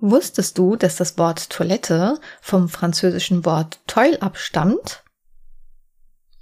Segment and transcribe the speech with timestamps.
[0.00, 5.02] Wusstest du, dass das Wort Toilette vom französischen Wort Toil abstammt?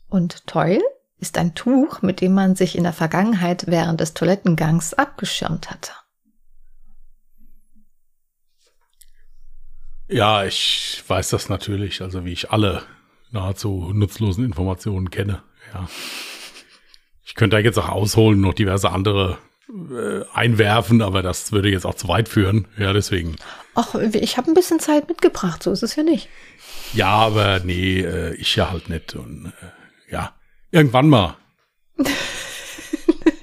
[0.08, 0.82] Und Toil
[1.18, 5.92] ist ein Tuch, mit dem man sich in der Vergangenheit während des Toilettengangs abgeschirmt hatte.
[10.08, 12.82] Ja, ich weiß das natürlich, also wie ich alle
[13.30, 15.42] nahezu nutzlosen Informationen kenne.
[15.72, 15.88] Ja.
[17.24, 19.38] Ich könnte da jetzt auch ausholen, noch diverse andere
[19.68, 22.68] äh, einwerfen, aber das würde jetzt auch zu weit führen.
[22.78, 23.36] Ja, deswegen.
[23.74, 26.28] Ach, ich habe ein bisschen Zeit mitgebracht, so ist es ja nicht.
[26.92, 29.14] Ja, aber nee, äh, ich ja halt nicht.
[29.14, 30.34] Und äh, ja,
[30.70, 31.36] irgendwann mal.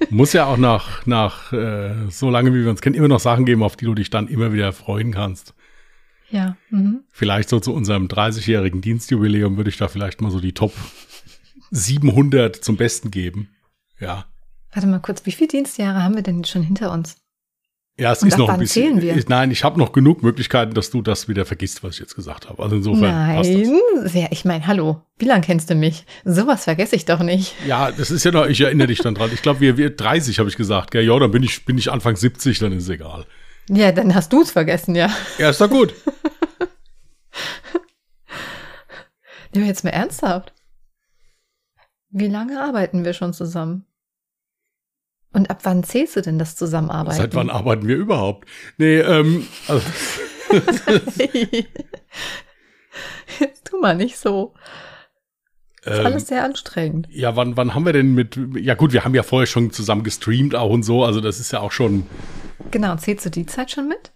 [0.09, 3.45] Muss ja auch nach, nach äh, so lange, wie wir uns kennen, immer noch Sachen
[3.45, 5.53] geben, auf die du dich dann immer wieder freuen kannst.
[6.29, 6.55] Ja.
[6.69, 7.01] Mhm.
[7.11, 10.73] Vielleicht so zu unserem 30-jährigen Dienstjubiläum würde ich da vielleicht mal so die Top
[11.71, 13.49] 700 zum Besten geben.
[13.99, 14.25] Ja.
[14.73, 17.17] Warte mal kurz, wie viele Dienstjahre haben wir denn schon hinter uns?
[17.99, 18.99] Ja, es Und ist noch ein bisschen.
[19.07, 22.15] Ich, nein, ich habe noch genug Möglichkeiten, dass du das wieder vergisst, was ich jetzt
[22.15, 22.63] gesagt habe.
[22.63, 23.67] Also insofern passt das.
[23.67, 26.07] Nein, sehr, ich meine, hallo, wie lange kennst du mich?
[26.25, 27.53] Sowas vergesse ich doch nicht.
[27.67, 29.29] Ja, das ist ja noch, ich erinnere dich dann dran.
[29.31, 30.89] Ich glaube, wir, wir 30 habe ich gesagt.
[30.89, 31.05] Gell?
[31.05, 33.27] Ja, dann bin ich, bin ich Anfang 70, dann ist es egal.
[33.69, 35.11] Ja, dann hast du es vergessen, ja.
[35.37, 35.93] Ja, ist doch gut.
[39.53, 40.51] Wir jetzt mal ernsthaft.
[42.09, 43.85] Wie lange arbeiten wir schon zusammen?
[45.33, 47.17] Und ab wann zählst du denn das Zusammenarbeiten?
[47.17, 48.47] Seit wann arbeiten wir überhaupt?
[48.77, 49.85] Nee, ähm, also,
[53.39, 54.53] Jetzt tu mal nicht so.
[55.83, 57.07] Das ist ähm, alles sehr anstrengend.
[57.09, 60.03] ja, wann, wann haben wir denn mit, ja gut, wir haben ja vorher schon zusammen
[60.03, 62.05] gestreamt auch und so, also das ist ja auch schon,
[62.71, 64.11] Genau, zählst du die Zeit schon mit?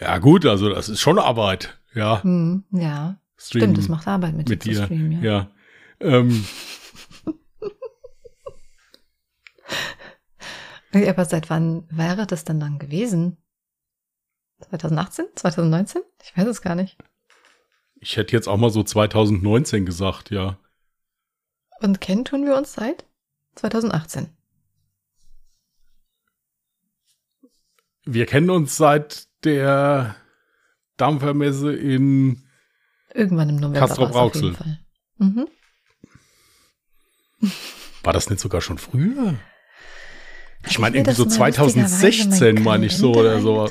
[0.00, 2.22] ja gut, also das ist schon Arbeit, ja.
[2.22, 3.16] Hm, ja.
[3.38, 5.20] Streamen Stimmt, das macht Arbeit mit, mit dir streamen, ja.
[5.22, 5.50] ja.
[6.00, 6.44] Ähm,
[10.92, 13.36] Aber seit wann wäre das denn dann gewesen?
[14.60, 15.26] 2018?
[15.36, 16.02] 2019?
[16.22, 16.98] Ich weiß es gar nicht.
[18.00, 20.58] ich hätte jetzt auch mal so 2019 gesagt, ja.
[21.80, 23.06] Und kennen tun wir uns seit
[23.56, 24.28] 2018.
[28.04, 30.16] Wir kennen uns seit der
[30.96, 32.42] Dampfermesse in
[33.14, 33.88] Irgendwann im November.
[33.88, 34.56] Jeden Rauxel.
[35.18, 35.48] Mhm.
[38.02, 39.34] War das nicht sogar schon früher?
[40.68, 43.70] Ich meine, irgendwie so mal lustigerweise 2016 in meine ich so oder so.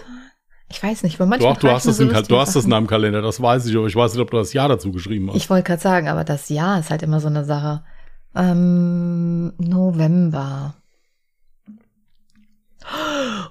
[0.72, 2.70] Ich weiß nicht, weil manchmal Doch, du hast das, so in, du hast das in
[2.70, 5.30] deinem Kalender, das weiß ich, aber ich weiß nicht, ob du das Jahr dazu geschrieben
[5.30, 5.38] hast.
[5.38, 7.84] Ich wollte gerade sagen, aber das Jahr ist halt immer so eine Sache.
[8.36, 10.76] Ähm, November.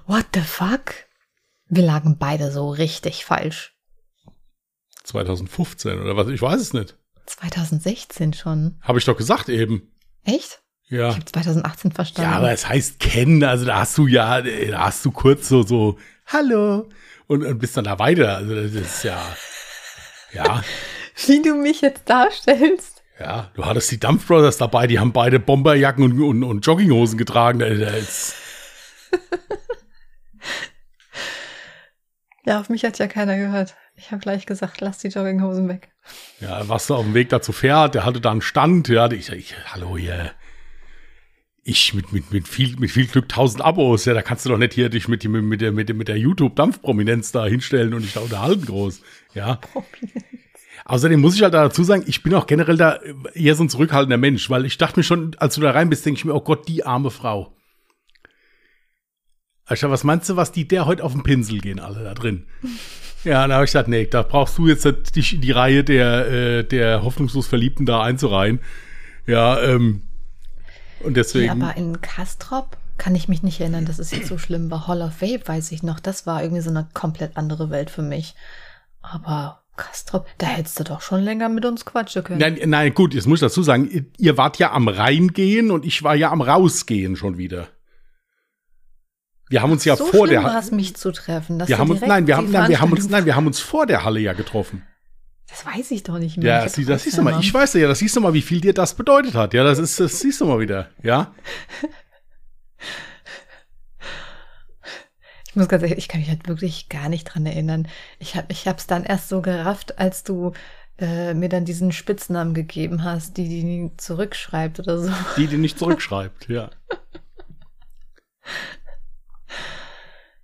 [0.07, 0.93] What the fuck?
[1.67, 3.75] Wir lagen beide so richtig falsch.
[5.03, 6.27] 2015 oder was?
[6.29, 6.97] Ich weiß es nicht.
[7.25, 8.77] 2016 schon.
[8.81, 9.91] Habe ich doch gesagt eben.
[10.23, 10.61] Echt?
[10.89, 11.09] Ja.
[11.09, 12.31] Ich habe 2018 verstanden.
[12.31, 15.61] Ja, aber es heißt kennen, also da hast du ja, da hast du kurz so,
[15.63, 16.89] so, hallo,
[17.27, 18.37] und, und bist dann da weiter.
[18.37, 19.21] Also das ist ja,
[20.33, 20.63] ja,
[21.27, 23.03] Wie du mich jetzt darstellst.
[23.19, 27.17] ja, du hattest die Dampf Brothers dabei, die haben beide Bomberjacken und, und, und Jogginghosen
[27.17, 27.59] getragen.
[27.59, 28.35] Da- da ist-
[32.45, 33.75] Ja, auf mich hat ja keiner gehört.
[33.95, 35.89] Ich habe gleich gesagt, lass die Jogginghosen weg.
[36.39, 39.29] Ja, warst du auf dem Weg dazu fährt, der hatte da einen Stand, ja, ich,
[39.31, 40.31] ich hallo hier.
[41.69, 44.57] Ich mit, mit, mit, viel, mit viel Glück 1000 Abos, ja, da kannst du doch
[44.57, 48.01] nicht hier dich mit, mit, mit der, mit der, mit der YouTube-Dampfprominenz da hinstellen und
[48.01, 49.01] dich da unterhalten groß.
[49.35, 49.59] Ja.
[50.85, 52.99] Außerdem muss ich halt dazu sagen, ich bin auch generell da
[53.35, 56.03] eher so ein zurückhaltender Mensch, weil ich dachte mir schon, als du da rein bist,
[56.07, 57.55] denke ich mir, oh Gott, die arme Frau.
[59.65, 62.47] Alter, was meinst du, was die der heute auf den Pinsel gehen, alle da drin?
[63.25, 64.85] Ja, da habe ich gesagt, nee, da brauchst du jetzt
[65.17, 68.61] dich in die Reihe der, äh, der hoffnungslos Verliebten da einzureihen.
[69.27, 70.03] Ja, ähm,
[71.01, 71.49] und Ja, deswegen.
[71.49, 74.87] aber in Kastrop kann ich mich nicht erinnern, dass es jetzt so schlimm war.
[74.87, 78.01] Hall of Vape weiß ich noch, das war irgendwie so eine komplett andere Welt für
[78.01, 78.35] mich.
[79.01, 82.39] Aber Kastrop, da hättest du doch schon länger mit uns quatschen können.
[82.39, 86.03] Nein, nein, gut, jetzt muss ich dazu sagen, ihr, wart ja am Reingehen und ich
[86.03, 87.69] war ja am Rausgehen schon wieder.
[89.49, 91.65] Wir haben uns ja so vor schlimm der es, mich zu treffen.
[91.65, 93.87] Wir haben uns, nein, wir haben, nein, wir haben uns, nein, wir haben uns vor
[93.87, 94.83] der Halle ja getroffen.
[95.49, 96.47] Das weiß ich doch nicht mehr.
[96.47, 97.39] Ja, Ich hab sie, das siehst du mal.
[97.39, 99.53] Ich weiß ja, das siehst du mal, wie viel dir das bedeutet hat.
[99.53, 100.89] Ja, das ist, das siehst du mal wieder.
[101.03, 101.33] Ja.
[105.49, 107.87] Ich muss ganz ehrlich, ich kann mich halt wirklich gar nicht dran erinnern.
[108.19, 110.53] Ich habe ich hab's dann erst so gerafft, als du
[110.99, 115.11] äh, mir dann diesen Spitznamen gegeben hast, die die nie zurückschreibt oder so.
[115.37, 116.47] Die, die nicht zurückschreibt.
[116.49, 116.69] Ja.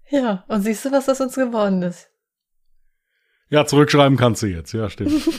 [0.09, 2.09] Ja, und siehst du, was das uns geworden ist?
[3.55, 4.73] Ja, zurückschreiben kannst du jetzt.
[4.73, 5.13] Ja, stimmt.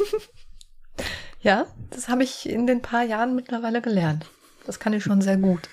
[1.42, 4.26] Ja, das habe ich in den paar Jahren mittlerweile gelernt.
[4.66, 5.68] Das kann ich schon sehr gut.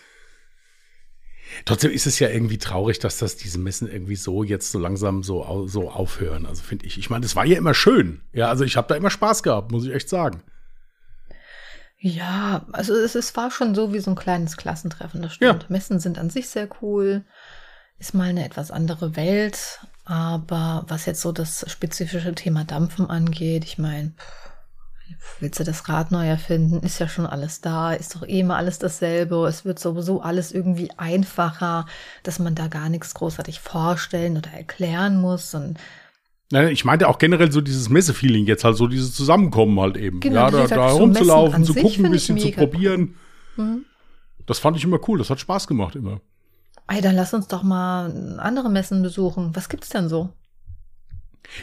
[1.66, 5.24] Trotzdem ist es ja irgendwie traurig, dass das diese Messen irgendwie so jetzt so langsam
[5.24, 6.46] so, so aufhören.
[6.46, 7.00] Also finde ich.
[7.00, 8.22] Ich meine, das war ja immer schön.
[8.34, 10.44] Ja, also ich habe da immer Spaß gehabt, muss ich echt sagen.
[11.98, 15.72] Ja, also es, es war schon so wie so ein kleines Klassentreffen, das stimmt.
[15.72, 17.26] Messen sind an sich sehr cool,
[17.98, 23.64] ist mal eine etwas andere Welt, aber was jetzt so das spezifische Thema Dampfen angeht,
[23.64, 24.14] ich meine,
[25.40, 26.80] willst du das Rad neu erfinden?
[26.80, 29.48] Ist ja schon alles da, ist doch eh immer alles dasselbe.
[29.48, 31.86] Es wird sowieso alles irgendwie einfacher,
[32.24, 35.54] dass man da gar nichts großartig vorstellen oder erklären muss.
[35.54, 35.78] Und
[36.52, 40.20] Nein, ich meinte auch generell so dieses Messe-Feeling jetzt halt so dieses Zusammenkommen halt eben.
[40.20, 43.16] Genau, ja, da, gesagt, da so rumzulaufen, zu gucken, ein bisschen zu probieren.
[43.56, 43.86] Mhm.
[44.46, 45.18] Das fand ich immer cool.
[45.18, 46.20] Das hat Spaß gemacht immer.
[46.88, 49.56] Ey, dann lass uns doch mal andere Messen besuchen.
[49.56, 50.30] Was gibt's denn so?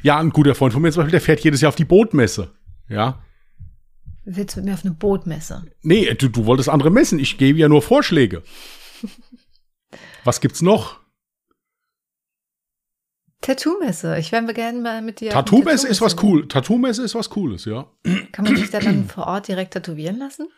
[0.02, 2.52] Ja, ein guter Freund von mir zum Beispiel, der fährt jedes Jahr auf die Bootmesse.
[2.88, 3.22] Ja.
[4.24, 5.64] Willst du mit mir auf eine Bootmesse?
[5.82, 7.18] Nee, du, du wolltest andere Messen.
[7.18, 8.42] Ich gebe ja nur Vorschläge.
[10.24, 11.00] Was gibt's noch?
[13.40, 14.18] Tattoo-Messe.
[14.18, 15.30] Ich wäre gerne mal mit dir.
[15.30, 16.46] Tattoo-Messe ist was cool.
[16.46, 17.86] Tattoo-Messe ist was Cooles, ja.
[18.32, 20.48] Kann man sich da dann vor Ort direkt tätowieren lassen?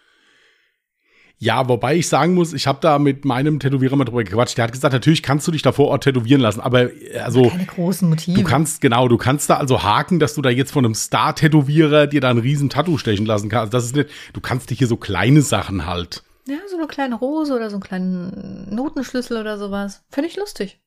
[1.42, 4.56] Ja, wobei ich sagen muss, ich habe da mit meinem Tätowierer mal drüber gequatscht.
[4.58, 7.48] Der hat gesagt, natürlich kannst du dich da vor Ort tätowieren lassen, aber äh, also
[7.48, 8.38] Keine großen Motive.
[8.38, 12.06] du kannst genau, du kannst da also haken, dass du da jetzt von einem Star-Tätowierer
[12.06, 13.74] dir da ein riesen Tattoo stechen lassen kannst.
[13.74, 16.22] Das ist nicht, du kannst dir hier so kleine Sachen halt.
[16.46, 20.04] ja, so eine kleine Rose oder so einen kleinen Notenschlüssel oder sowas.
[20.10, 20.80] Finde ich lustig.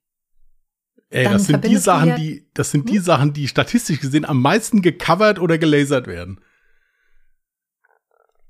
[1.09, 3.03] Ey, Dann das sind die Sachen, die, das sind die Hm?
[3.03, 6.39] Sachen, die statistisch gesehen am meisten gecovert oder gelasert werden.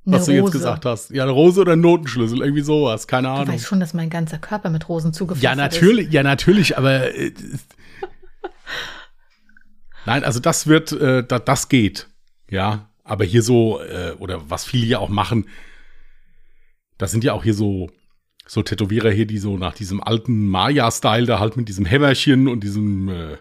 [0.06, 1.10] Was du jetzt gesagt hast.
[1.10, 3.48] Ja, eine Rose oder ein Notenschlüssel, irgendwie sowas, keine Du Ahnung.
[3.56, 5.58] weißt schon, dass mein ganzer Körper mit Rosen zugefasst Ja, ist.
[5.58, 7.32] natürlich, ja, natürlich, aber äh,
[10.06, 12.08] nein, also das wird, äh, da, das geht,
[12.50, 12.90] ja.
[13.04, 15.48] Aber hier so, äh, oder was viele ja auch machen,
[16.98, 17.92] das sind ja auch hier so,
[18.48, 22.64] so Tätowierer hier, die so nach diesem alten Maya-Style da halt mit diesem Hämmerchen und
[22.64, 23.38] diesem, äh,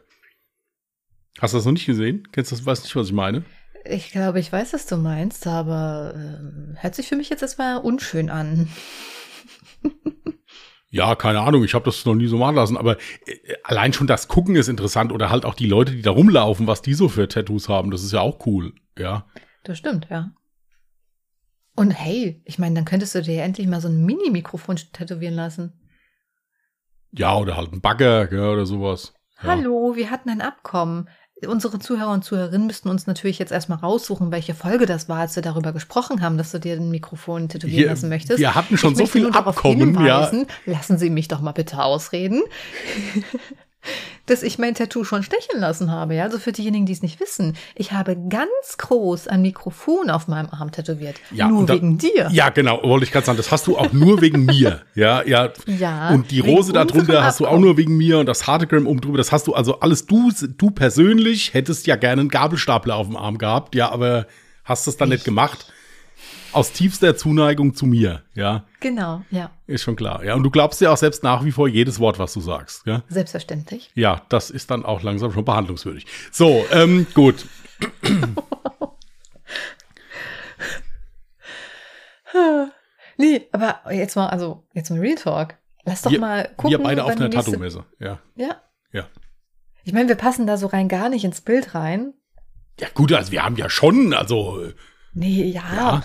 [1.41, 2.29] hast du das noch nicht gesehen?
[2.33, 3.45] Kennst du das, weißt nicht, was ich meine?
[3.85, 7.79] Ich glaube, ich weiß, was du meinst, aber ähm, hört sich für mich jetzt erstmal
[7.79, 8.69] unschön an.
[10.95, 14.07] Ja, keine Ahnung, ich habe das noch nie so machen lassen, aber äh, allein schon
[14.07, 17.09] das Gucken ist interessant oder halt auch die Leute, die da rumlaufen, was die so
[17.09, 19.27] für Tattoos haben, das ist ja auch cool, ja.
[19.65, 20.31] Das stimmt, ja.
[21.75, 25.35] Und hey, ich meine, dann könntest du dir ja endlich mal so ein Mini-Mikrofon tätowieren
[25.35, 25.73] lassen.
[27.11, 29.15] Ja, oder halt ein Bagger, ja, oder sowas.
[29.43, 29.49] Ja.
[29.49, 31.09] Hallo, wir hatten ein Abkommen.
[31.46, 35.37] Unsere Zuhörer und Zuhörerinnen müssten uns natürlich jetzt erstmal raussuchen, welche Folge das war, als
[35.37, 38.38] wir darüber gesprochen haben, dass du dir ein Mikrofon tätowieren Hier, lassen möchtest.
[38.38, 40.31] wir hatten schon Ich so viel Abkommen, ja.
[40.67, 42.43] Lassen Sie mich doch mal bitte ausreden.
[44.27, 46.15] dass ich mein Tattoo schon stechen lassen habe.
[46.15, 48.49] Ja, also für diejenigen, die es nicht wissen, ich habe ganz
[48.79, 51.17] groß ein Mikrofon auf meinem Arm tätowiert.
[51.33, 52.29] Ja, nur da- wegen dir.
[52.33, 54.83] Ja, genau, wollte ich gerade sagen, das hast du auch nur wegen mir.
[54.95, 55.51] Ja, ja.
[55.67, 58.87] Ja, Und die Rose da drunter hast du auch nur wegen mir und das Hartegram
[58.87, 62.97] oben drüber, das hast du also alles du, du persönlich hättest ja gerne einen Gabelstapler
[62.97, 64.27] auf dem Arm gehabt, ja, aber
[64.65, 65.67] hast es dann nicht gemacht.
[66.55, 69.51] Aus tiefster Zuneigung zu mir, ja, Genau, ja.
[69.67, 70.25] ist schon klar.
[70.25, 72.87] Ja, und du glaubst ja auch selbst nach wie vor jedes Wort, was du sagst,
[72.87, 73.03] ja.
[73.09, 73.91] Selbstverständlich.
[73.95, 76.06] Ja, das ist dann auch langsam schon behandlungswürdig.
[76.31, 77.47] So, ähm, gut.
[83.17, 85.55] Nee, aber jetzt mal, also, jetzt mal Real Talk.
[85.85, 86.71] Lass doch wir, mal gucken.
[86.71, 88.56] wir beide auf einer Tattoo-Messe, ja, Ja.
[88.93, 89.06] ja.
[89.85, 92.15] Ich meine, wir passen da so rein gar nicht ins Bild rein.
[92.81, 94.75] Ja, gut, also wir haben ja schon, also, äh,
[95.13, 95.63] Nee, ja.
[95.77, 96.03] Ja.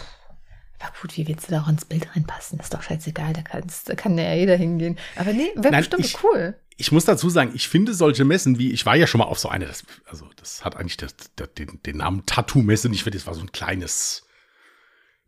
[0.81, 2.59] Aber gut, wie willst du da auch ins Bild reinpassen?
[2.59, 4.97] Ist doch scheißegal, da, kannst, da kann ja jeder hingehen.
[5.15, 6.55] Aber nee, wäre bestimmt ich- cool.
[6.77, 9.39] ich muss dazu sagen, ich finde solche Messen wie, ich war ja schon mal auf
[9.39, 13.11] so eine, das, also das hat eigentlich das, das, den, den Namen Tattoo-Messe nicht, für
[13.11, 14.25] das war so ein kleines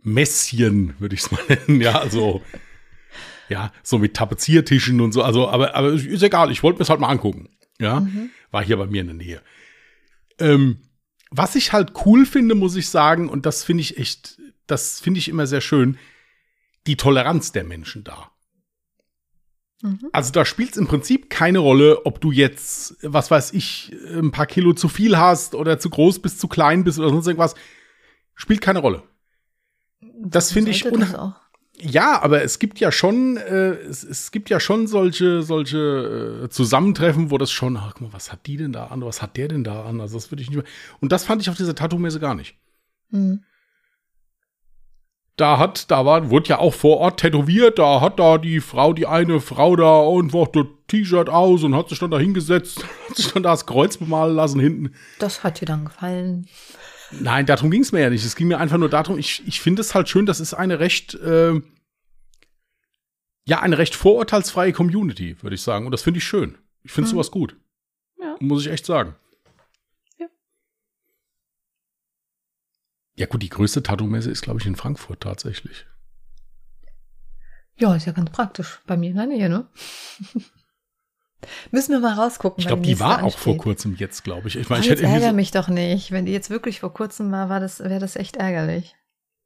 [0.04, 2.42] Messchen, würde ich es mal nennen, ja, also,
[3.50, 6.90] ja, so mit Tapeziertischen und so, also, aber, aber ist egal, ich wollte mir es
[6.90, 8.06] halt mal angucken, ja,
[8.52, 9.42] war hier bei mir in der Nähe.
[10.40, 10.82] Ähm,
[11.30, 14.38] was ich halt cool finde, muss ich sagen, und das finde ich echt,
[14.68, 15.98] das finde ich immer sehr schön,
[16.88, 18.32] die Toleranz der Menschen da.
[19.82, 20.10] Mhm.
[20.12, 24.32] Also da spielt es im Prinzip keine Rolle, ob du jetzt, was weiß ich, ein
[24.32, 27.56] paar Kilo zu viel hast oder zu groß bist, zu klein bist oder sonst irgendwas.
[28.36, 29.04] Spielt keine Rolle.
[30.24, 31.34] Das finde ich auch.
[31.84, 36.50] Ja, aber es gibt ja schon, äh, es, es gibt ja schon solche, solche äh,
[36.50, 39.36] Zusammentreffen, wo das schon, ach, guck mal, was hat die denn da an, was hat
[39.36, 40.00] der denn da an?
[40.00, 40.66] Also das würde ich nicht mehr.
[41.00, 42.56] Und das fand ich auf dieser Tattoo-Messe gar nicht.
[43.10, 43.44] Hm.
[45.42, 48.94] Da hat, da war, wurde ja auch vor Ort tätowiert, da hat da die Frau,
[48.94, 53.16] die eine Frau da und das T-Shirt aus und hat sich dann da hingesetzt, hat
[53.18, 54.94] sich dann da das Kreuz bemalen lassen hinten.
[55.18, 56.48] Das hat dir dann gefallen.
[57.10, 58.24] Nein, darum ging es mir ja nicht.
[58.24, 60.80] Es ging mir einfach nur darum, ich, ich finde es halt schön, das ist eine
[60.80, 61.60] recht, äh,
[63.48, 65.86] Ja, eine recht vorurteilsfreie Community, würde ich sagen.
[65.88, 66.56] Und das finde ich schön.
[66.84, 67.14] Ich finde Mhm.
[67.14, 67.56] sowas gut.
[68.22, 68.36] Ja.
[68.40, 69.16] Muss ich echt sagen.
[73.16, 75.86] Ja, gut, die größte Tattoo-Messe ist, glaube ich, in Frankfurt tatsächlich.
[77.78, 78.80] Ja, ist ja ganz praktisch.
[78.88, 79.68] Bei mir in der Nähe, ne?
[81.72, 82.62] Müssen wir mal rausgucken.
[82.62, 83.58] Ich glaube, die nächste war auch vor ansteht.
[83.64, 84.56] kurzem jetzt, glaube ich.
[84.58, 86.12] Ich Oh, meine, ich jetzt hätte irgendwie ärger so, mich doch nicht.
[86.12, 88.96] Wenn die jetzt wirklich vor kurzem war, war das, wäre das echt ärgerlich.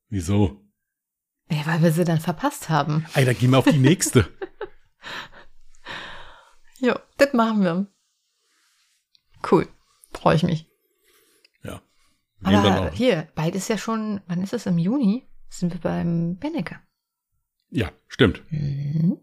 [0.09, 0.61] Wieso?
[1.49, 3.05] Ja, weil wir sie dann verpasst haben.
[3.13, 4.27] Ey, da gehen wir auf die nächste.
[6.79, 7.87] Ja, das machen wir.
[9.49, 9.67] Cool.
[10.13, 10.67] Freue ich mich.
[11.63, 11.79] ja.
[11.79, 11.81] Wir gehen
[12.13, 14.65] dann Aber hier, bald ist ja schon, wann ist es?
[14.65, 15.27] Im Juni?
[15.49, 16.79] Sind wir beim Bennecke.
[17.69, 18.41] Ja, stimmt.
[18.49, 19.19] Mhm.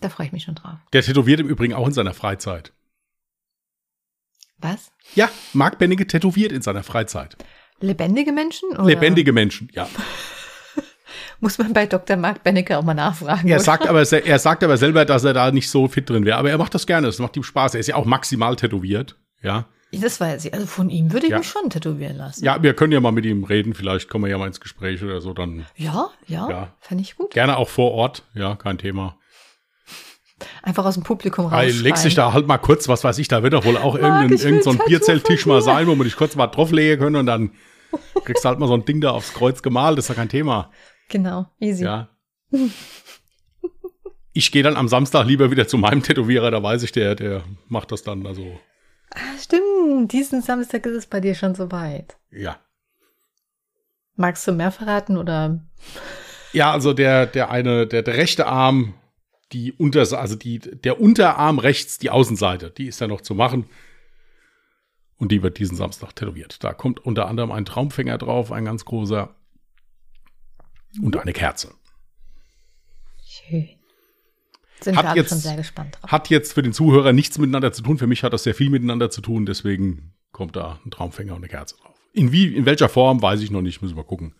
[0.00, 0.78] Da freue ich mich schon drauf.
[0.92, 2.72] Der tätowiert im Übrigen auch in seiner Freizeit.
[4.58, 4.90] Was?
[5.14, 7.36] Ja, Marc Bennige tätowiert in seiner Freizeit.
[7.80, 8.70] Lebendige Menschen?
[8.70, 9.88] Oder Lebendige Menschen, ja.
[11.40, 12.16] Muss man bei Dr.
[12.16, 13.48] Mark Bennecke auch mal nachfragen.
[13.48, 13.64] Er oder?
[13.64, 16.38] sagt, aber, er sagt aber selber, dass er da nicht so fit drin wäre.
[16.38, 17.74] Aber er macht das gerne, das macht ihm Spaß.
[17.74, 19.18] Er ist ja auch maximal tätowiert.
[19.42, 19.66] Ja.
[19.92, 20.52] Das weiß ich.
[20.54, 21.38] Also von ihm würde ich Ja.
[21.38, 22.44] mich schon tätowieren lassen.
[22.44, 23.72] ja, wir können ja mal mit ihm reden.
[23.74, 25.32] Vielleicht kommen wir ja mal ins Gespräch oder so.
[25.32, 26.72] Dann Ja, ja, Ja.
[26.80, 27.30] fände ich gut.
[27.30, 28.24] gerne auch vor Ort.
[28.34, 29.16] Ja, kein Thema.
[30.62, 31.80] Einfach aus dem Publikum Weil raus.
[31.80, 34.24] legst dich da halt mal kurz, was weiß ich, da wird doch wohl auch irgendein,
[34.34, 37.16] ich will irgendein so ein Bierzelttisch mal sein, wo man dich kurz mal drauflegen können
[37.16, 37.52] und dann
[38.24, 39.96] kriegst du halt mal so ein Ding da aufs Kreuz gemalt.
[39.96, 40.70] Das ist ja kein Thema.
[41.08, 41.84] Genau, easy.
[41.84, 42.08] Ja.
[44.32, 47.42] Ich gehe dann am Samstag lieber wieder zu meinem Tätowierer, da weiß ich, der, der
[47.68, 48.26] macht das dann.
[48.26, 48.60] Also,
[49.10, 52.16] Ah, stimmt, diesen Samstag ist es bei dir schon soweit.
[52.30, 52.58] ja.
[54.18, 55.60] Magst du mehr verraten oder?
[56.54, 58.94] Ja, also der, der eine, der, der rechte Arm,
[59.52, 63.68] die Unters, also die, der Unterarm rechts, die Außenseite, die ist ja noch zu machen.
[65.18, 66.64] Und die wird diesen Samstag tätowiert.
[66.64, 69.34] Da kommt unter anderem ein Traumfänger drauf, ein ganz großer.
[71.02, 71.74] Und eine Kerze.
[73.22, 73.75] Schön.
[74.86, 76.10] Sind Hat jetzt- schon sehr gespannt drauf.
[76.12, 77.98] Hat jetzt für den Zuhörer nichts miteinander zu tun.
[77.98, 79.44] Für mich hat das sehr viel miteinander zu tun.
[79.46, 81.98] Deswegen kommt da ein Traumfänger und eine Kerze drauf.
[82.12, 83.82] In, wie, in welcher Form, weiß ich noch nicht.
[83.82, 84.34] Müssen wir gucken.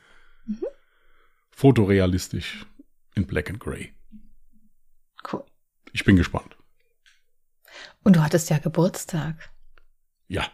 [1.50, 2.67] Fotorealistisch
[3.15, 3.93] in Black and Gray.
[5.31, 5.45] Cool.
[5.93, 6.57] Ich bin gespannt.
[8.03, 9.50] Und du hattest ja Geburtstag.
[10.29, 10.47] Ja,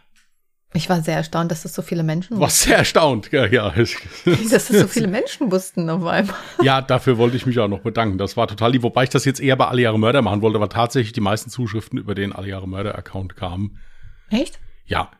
[0.75, 3.31] Ich war sehr erstaunt, dass das so viele Menschen war sehr erstaunt.
[3.31, 3.69] Ja, ja.
[4.25, 6.35] Dass das so viele Menschen wussten auf einmal.
[6.61, 8.17] ja, dafür wollte ich mich auch noch bedanken.
[8.17, 8.83] Das war total lieb.
[8.83, 11.51] Wobei ich das jetzt eher bei Alle Jahre Mörder machen wollte, weil tatsächlich die meisten
[11.51, 13.77] Zuschriften über den Alle Jahre Mörder-Account kamen.
[14.29, 14.59] Echt?
[14.85, 15.11] Ja.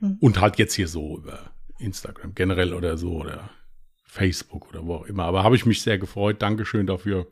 [0.00, 0.16] Hm.
[0.20, 3.50] Und halt jetzt hier so über Instagram generell oder so oder
[4.04, 5.24] Facebook oder wo auch immer.
[5.24, 6.40] Aber habe ich mich sehr gefreut.
[6.40, 7.26] Dankeschön dafür.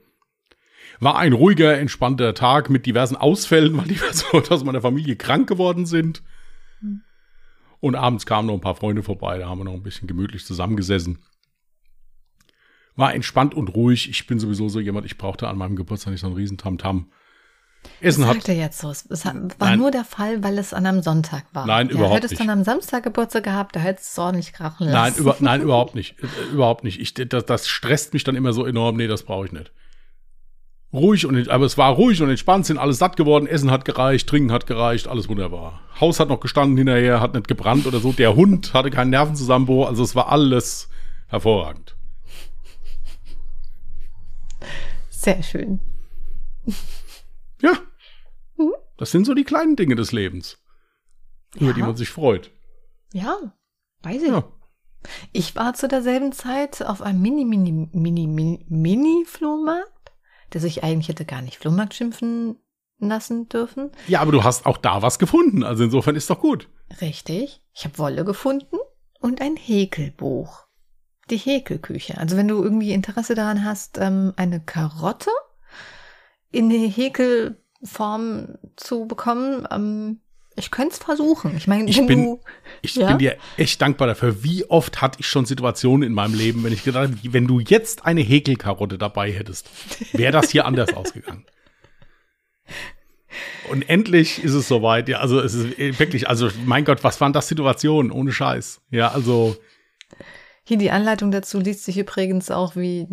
[0.99, 5.49] War ein ruhiger, entspannter Tag mit diversen Ausfällen, weil die Personen aus meiner Familie krank
[5.49, 6.23] geworden sind.
[7.81, 10.45] Und abends kamen noch ein paar Freunde vorbei, da haben wir noch ein bisschen gemütlich
[10.45, 11.19] zusammengesessen.
[12.97, 14.11] War entspannt und ruhig.
[14.11, 17.11] Ich bin sowieso so jemand, ich brauchte an meinem Geburtstag nicht so einen riesen Tamtam.
[18.01, 18.91] Essen Was hat sagt er jetzt so?
[18.91, 19.79] Es war Nein.
[19.79, 21.67] nur der Fall, weil es an einem Sonntag war.
[21.67, 22.41] Nein, ja, überhaupt Hättest nicht.
[22.41, 25.21] dann am Samstag Geburtstag gehabt, da hättest du es ordentlich krachen Nein, lassen.
[25.21, 26.17] über, nein, überhaupt nicht.
[26.23, 27.01] Äh, überhaupt nicht.
[27.01, 28.97] Ich, das, das stresst mich dann immer so enorm.
[28.97, 29.73] Nee, das brauche ich nicht.
[30.93, 34.29] Ruhig und aber es war ruhig und entspannt, sind alles satt geworden, Essen hat gereicht,
[34.29, 35.81] Trinken hat gereicht, alles wunderbar.
[36.01, 38.11] Haus hat noch gestanden hinterher, hat nicht gebrannt oder so.
[38.13, 40.89] Der Hund hatte keinen Nervenzusammenbruch, also es war alles
[41.29, 41.95] hervorragend.
[45.11, 45.81] Sehr schön.
[47.63, 47.73] Ja.
[48.97, 50.59] Das sind so die kleinen Dinge des Lebens,
[51.57, 51.73] über Ja.
[51.73, 52.51] die man sich freut.
[53.13, 53.37] Ja,
[54.03, 54.29] weiß ich.
[54.29, 54.45] Ja.
[55.33, 59.91] Ich war zu derselben Zeit auf einem Mini, Mini, Mini, Mini, Mini-Flohmarkt,
[60.53, 62.57] der sich eigentlich hätte gar nicht Flohmarkt schimpfen
[62.99, 63.91] lassen dürfen.
[64.09, 66.69] ja, aber du hast auch da was gefunden, also insofern ist doch gut.
[67.01, 67.63] Richtig.
[67.73, 68.77] Ich habe Wolle gefunden
[69.21, 70.67] und ein Häkelbuch.
[71.31, 72.19] Die Häkelküche.
[72.19, 75.31] Also wenn du irgendwie Interesse daran hast, ähm, eine Karotte
[76.51, 80.21] in die Häkelform zu bekommen, ähm,
[80.57, 81.57] ich könnte es versuchen.
[81.57, 82.41] Ich meine, Ich bin- du
[82.83, 83.09] Ich Ja?
[83.09, 84.43] bin dir echt dankbar dafür.
[84.43, 87.61] Wie oft hatte ich schon Situationen in meinem Leben, wenn ich gedacht habe, wenn du
[87.61, 89.69] jetzt eine Häkelkarotte dabei hättest,
[90.13, 91.45] wäre das hier anders ausgegangen.
[93.71, 95.09] Und endlich ist es soweit.
[95.09, 98.11] Ja, also es ist wirklich, also mein Gott, was waren das Situationen?
[98.11, 98.81] Ohne Scheiß.
[98.91, 99.57] Ja, also
[100.65, 103.07] hier die Anleitung dazu liest sich übrigens auch wie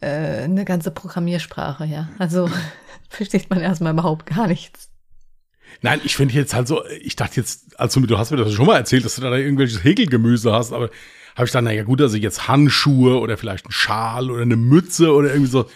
[0.00, 2.08] äh, eine ganze Programmiersprache, ja.
[2.18, 2.50] Also
[3.08, 4.90] versteht man erstmal überhaupt gar nichts.
[5.82, 8.66] Nein, ich finde jetzt halt so, ich dachte jetzt, also du hast mir das schon
[8.66, 10.90] mal erzählt, dass du da irgendwelches Häkelgemüse hast, aber
[11.34, 15.12] habe ich dann, naja gut, also jetzt Handschuhe oder vielleicht ein Schal oder eine Mütze
[15.12, 15.66] oder irgendwie so.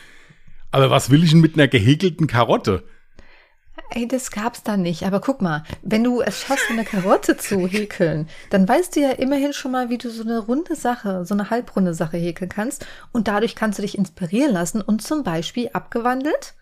[0.71, 2.85] Aber was will ich denn mit einer gehäkelten Karotte?
[3.91, 5.05] Ey, das gab's da nicht.
[5.05, 9.11] Aber guck mal, wenn du es schaffst, eine Karotte zu häkeln, dann weißt du ja
[9.13, 12.87] immerhin schon mal, wie du so eine runde Sache, so eine halbrunde Sache häkeln kannst.
[13.13, 16.55] Und dadurch kannst du dich inspirieren lassen und zum Beispiel abgewandelt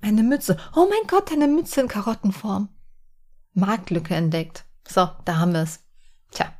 [0.00, 0.56] Eine Mütze.
[0.76, 2.68] Oh mein Gott, eine Mütze in Karottenform.
[3.54, 4.64] Marktlücke entdeckt.
[4.86, 5.80] So, da haben wir es.
[6.30, 6.52] Tja,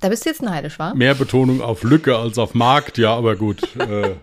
[0.00, 0.94] da bist du jetzt neidisch, wa?
[0.94, 3.74] Mehr Betonung auf Lücke als auf Markt, ja, aber gut.
[3.80, 4.14] äh,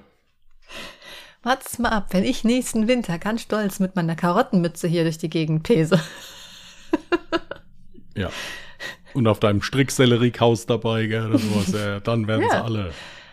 [1.44, 5.30] Wart's mal ab, wenn ich nächsten Winter ganz stolz mit meiner Karottenmütze hier durch die
[5.30, 6.00] Gegend pese.
[8.16, 8.30] ja.
[9.14, 12.64] Und auf deinem Stricksellerie-Kaus dabei, gell, oder sowas, ja, dann werden sie Ja.
[12.64, 12.92] alle.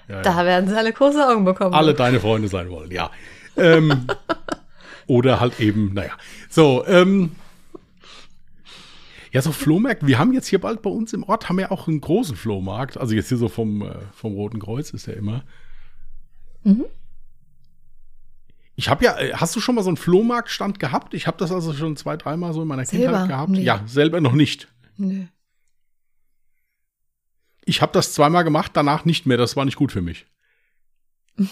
[0.09, 0.23] Ja, ja.
[0.23, 1.73] Da werden sie alle große Augen bekommen.
[1.73, 3.11] alle deine Freunde sein wollen, ja.
[3.57, 4.09] Ähm,
[5.11, 6.13] oder halt eben, naja.
[6.49, 7.33] So, ähm,
[9.33, 10.07] ja, so Flohmärkte.
[10.07, 12.97] Wir haben jetzt hier bald bei uns im Ort haben wir auch einen großen Flohmarkt.
[12.97, 15.45] Also jetzt hier so vom, äh, vom Roten Kreuz ist ja immer.
[16.63, 16.85] Mhm.
[18.77, 21.13] Ich habe ja, äh, hast du schon mal so einen Flohmarktstand gehabt?
[21.13, 23.07] Ich habe das also schon zwei, dreimal so in meiner Selber?
[23.07, 23.51] Kindheit gehabt.
[23.51, 23.63] Nee.
[23.63, 24.69] Ja, selber noch nicht.
[24.97, 25.25] Nö.
[27.65, 29.37] Ich habe das zweimal gemacht, danach nicht mehr.
[29.37, 30.27] Das war nicht gut für mich.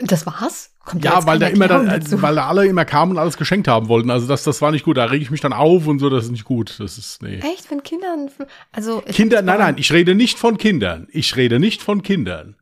[0.00, 0.70] Das war's?
[0.84, 2.20] Kommt Ja, weil da immer da, dazu?
[2.22, 4.10] weil da alle immer kamen und alles geschenkt haben wollten.
[4.10, 4.96] Also das, das war nicht gut.
[4.96, 6.08] Da rege ich mich dann auf und so.
[6.08, 6.78] Das ist nicht gut.
[6.78, 7.38] Das ist nee.
[7.38, 8.30] Echt, wenn Kindern.
[8.72, 9.02] Also.
[9.02, 9.76] Kinder, nein, nein.
[9.78, 11.06] Ich rede nicht von Kindern.
[11.10, 12.56] Ich rede nicht von Kindern.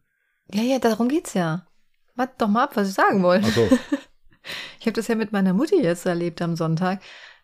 [0.53, 1.67] Ja, ja, darum geht's ja.
[2.17, 3.47] Warte doch mal ab, was ich sagen wollte.
[3.47, 3.69] Also
[4.81, 7.01] Ich habe das ja mit meiner Mutti jetzt erlebt am Sonntag.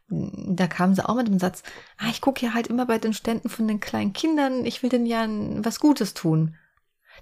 [0.09, 1.63] Da kam sie auch mit dem Satz,
[1.99, 4.91] ah, ich gucke ja halt immer bei den Ständen von den kleinen Kindern, ich will
[4.91, 5.27] denen ja
[5.63, 6.57] was Gutes tun.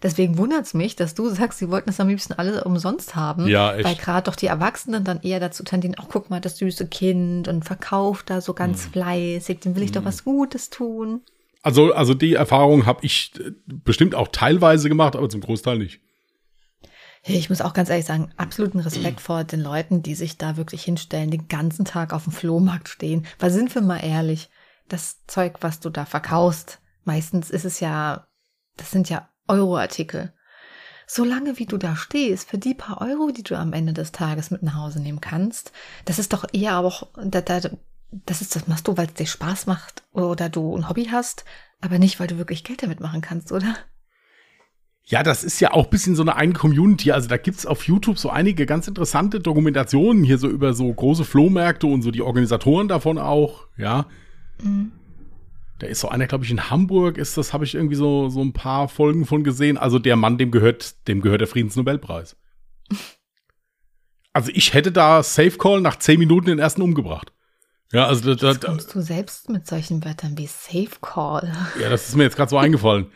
[0.02, 3.46] Deswegen wundert's mich, dass du sagst, sie wollten das am liebsten alle umsonst haben.
[3.46, 3.84] Ja, echt.
[3.84, 7.48] Weil gerade doch die Erwachsenen dann eher dazu tendieren, auch guck mal, das süße Kind
[7.48, 8.92] und verkauft da so ganz Hm.
[8.92, 11.22] fleißig, dem will ich doch was Gutes tun.
[11.62, 16.00] Also, also die Erfahrung habe ich äh, bestimmt auch teilweise gemacht, aber zum Großteil nicht.
[17.28, 20.84] Ich muss auch ganz ehrlich sagen, absoluten Respekt vor den Leuten, die sich da wirklich
[20.84, 23.26] hinstellen, den ganzen Tag auf dem Flohmarkt stehen.
[23.40, 24.48] Weil sind wir mal ehrlich,
[24.88, 28.28] das Zeug, was du da verkaufst, meistens ist es ja,
[28.76, 30.32] das sind ja Euroartikel.
[31.06, 34.50] Solange wie du da stehst, für die paar Euro, die du am Ende des Tages
[34.50, 35.72] mit nach Hause nehmen kannst,
[36.04, 37.60] das ist doch eher aber auch, da, da,
[38.10, 41.44] das ist, das machst du, weil es dir Spaß macht oder du ein Hobby hast,
[41.80, 43.76] aber nicht, weil du wirklich Geld damit machen kannst, oder?
[45.08, 47.12] Ja, das ist ja auch ein bisschen so eine eigene Community.
[47.12, 51.24] Also da gibt's auf YouTube so einige ganz interessante Dokumentationen hier so über so große
[51.24, 54.06] Flohmärkte und so die Organisatoren davon auch, ja.
[55.78, 58.42] Da ist so einer, glaube ich, in Hamburg ist das, habe ich irgendwie so, so
[58.42, 59.76] ein paar Folgen von gesehen.
[59.76, 62.36] Also der Mann, dem gehört, dem gehört der Friedensnobelpreis.
[64.32, 67.32] Also ich hätte da Safe Call nach zehn Minuten den ersten umgebracht.
[67.92, 71.52] Ja, also da, da, kommst du selbst mit solchen Wörtern wie Safe Call.
[71.80, 73.06] Ja, das ist mir jetzt gerade so eingefallen.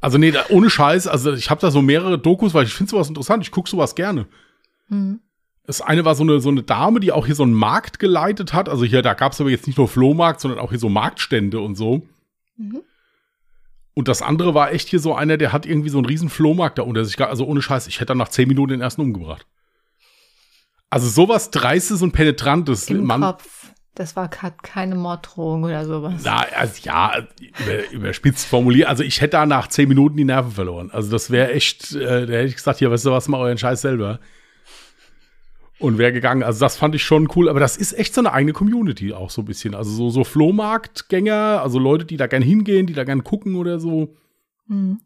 [0.00, 2.90] Also nee, da, ohne Scheiß, also ich habe da so mehrere Dokus, weil ich finde
[2.90, 4.26] sowas interessant, ich gucke sowas gerne.
[4.88, 5.20] Hm.
[5.66, 8.52] Das eine war so eine, so eine Dame, die auch hier so einen Markt geleitet
[8.52, 8.68] hat.
[8.68, 11.60] Also hier, da gab es aber jetzt nicht nur Flohmarkt, sondern auch hier so Marktstände
[11.60, 12.06] und so.
[12.56, 12.82] Mhm.
[13.94, 16.78] Und das andere war echt hier so einer, der hat irgendwie so einen riesen Flohmarkt
[16.78, 17.20] da unter sich.
[17.20, 19.46] Also ohne Scheiß, ich hätte dann nach zehn Minuten den ersten umgebracht.
[20.88, 22.88] Also sowas Dreistes und Penetrantes.
[22.88, 23.70] Im Mann, Kopf.
[23.94, 26.22] Das war keine Morddrohung oder sowas.
[26.24, 28.88] Na, also ja, über, überspitzt formuliert.
[28.88, 30.90] Also ich hätte da nach zehn Minuten die Nerven verloren.
[30.90, 33.58] Also das wäre echt, äh, da hätte ich gesagt, hier, weißt du was, mal euren
[33.58, 34.20] Scheiß selber.
[35.80, 36.42] Und wäre gegangen.
[36.42, 37.48] Also das fand ich schon cool.
[37.48, 39.74] Aber das ist echt so eine eigene Community auch so ein bisschen.
[39.74, 43.80] Also so, so Flohmarktgänger, also Leute, die da gern hingehen, die da gern gucken oder
[43.80, 44.14] so.
[44.68, 45.00] Hm.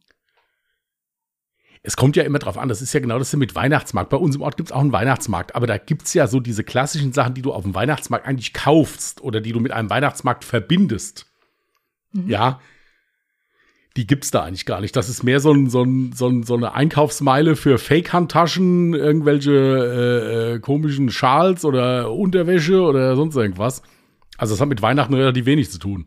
[1.87, 4.09] Es kommt ja immer drauf an, das ist ja genau das mit Weihnachtsmarkt.
[4.09, 6.41] Bei uns im Ort gibt es auch einen Weihnachtsmarkt, aber da gibt es ja so
[6.41, 9.91] diese klassischen Sachen, die du auf dem Weihnachtsmarkt eigentlich kaufst oder die du mit einem
[9.91, 11.27] Weihnachtsmarkt verbindest.
[12.27, 12.61] Ja,
[13.97, 14.97] die gibt es da eigentlich gar nicht.
[14.97, 19.53] Das ist mehr so, ein, so, ein, so, ein, so eine Einkaufsmeile für Fake-Handtaschen, irgendwelche
[19.53, 23.83] äh, äh, komischen Schals oder Unterwäsche oder sonst irgendwas.
[24.37, 26.07] Also das hat mit Weihnachten relativ wenig zu tun.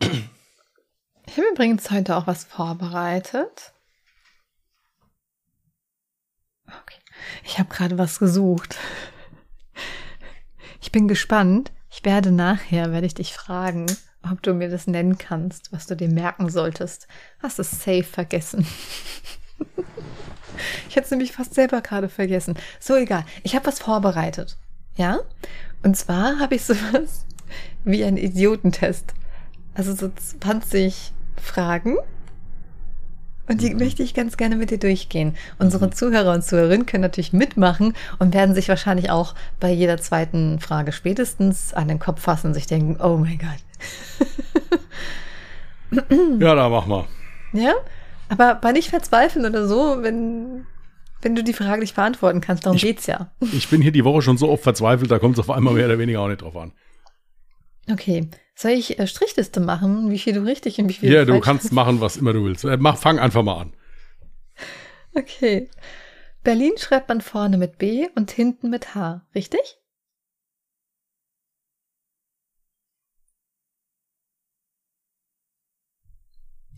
[0.00, 3.72] Ich habe übrigens heute auch was vorbereitet.
[6.66, 6.98] Okay.
[7.44, 8.76] Ich habe gerade was gesucht.
[10.80, 11.72] Ich bin gespannt.
[11.90, 13.86] Ich werde nachher, werde ich dich fragen,
[14.30, 17.08] ob du mir das nennen kannst, was du dir merken solltest.
[17.42, 18.66] Hast es safe vergessen.
[20.88, 22.54] Ich hätte es nämlich fast selber gerade vergessen.
[22.78, 23.24] So egal.
[23.42, 24.58] Ich habe was vorbereitet.
[24.96, 25.20] Ja?
[25.82, 27.24] Und zwar habe ich sowas
[27.84, 29.14] wie einen Idiotentest.
[29.74, 31.96] Also so 20 Fragen.
[33.48, 35.34] Und die möchte ich ganz gerne mit dir durchgehen.
[35.58, 40.60] Unsere Zuhörer und Zuhörerinnen können natürlich mitmachen und werden sich wahrscheinlich auch bei jeder zweiten
[40.60, 43.58] Frage spätestens an den Kopf fassen und sich denken, oh mein Gott.
[46.40, 47.04] Ja, da mach mal.
[47.52, 47.72] Ja?
[48.28, 50.64] Aber bei nicht verzweifeln oder so, wenn,
[51.20, 53.30] wenn du die Frage nicht beantworten kannst, darum Ich- geht's ja.
[53.52, 55.86] Ich bin hier die Woche schon so oft verzweifelt, da kommt es auf einmal mehr
[55.86, 56.72] oder weniger auch nicht drauf an.
[57.90, 58.28] Okay.
[58.54, 61.44] Soll ich äh, Strichliste machen, wie viel du richtig und wie viel Ja, du falsch
[61.44, 62.64] kannst machen, was immer du willst.
[62.64, 63.72] Äh, Mach, fang einfach mal an.
[65.14, 65.68] Okay.
[66.44, 69.78] Berlin schreibt man vorne mit B und hinten mit H, richtig?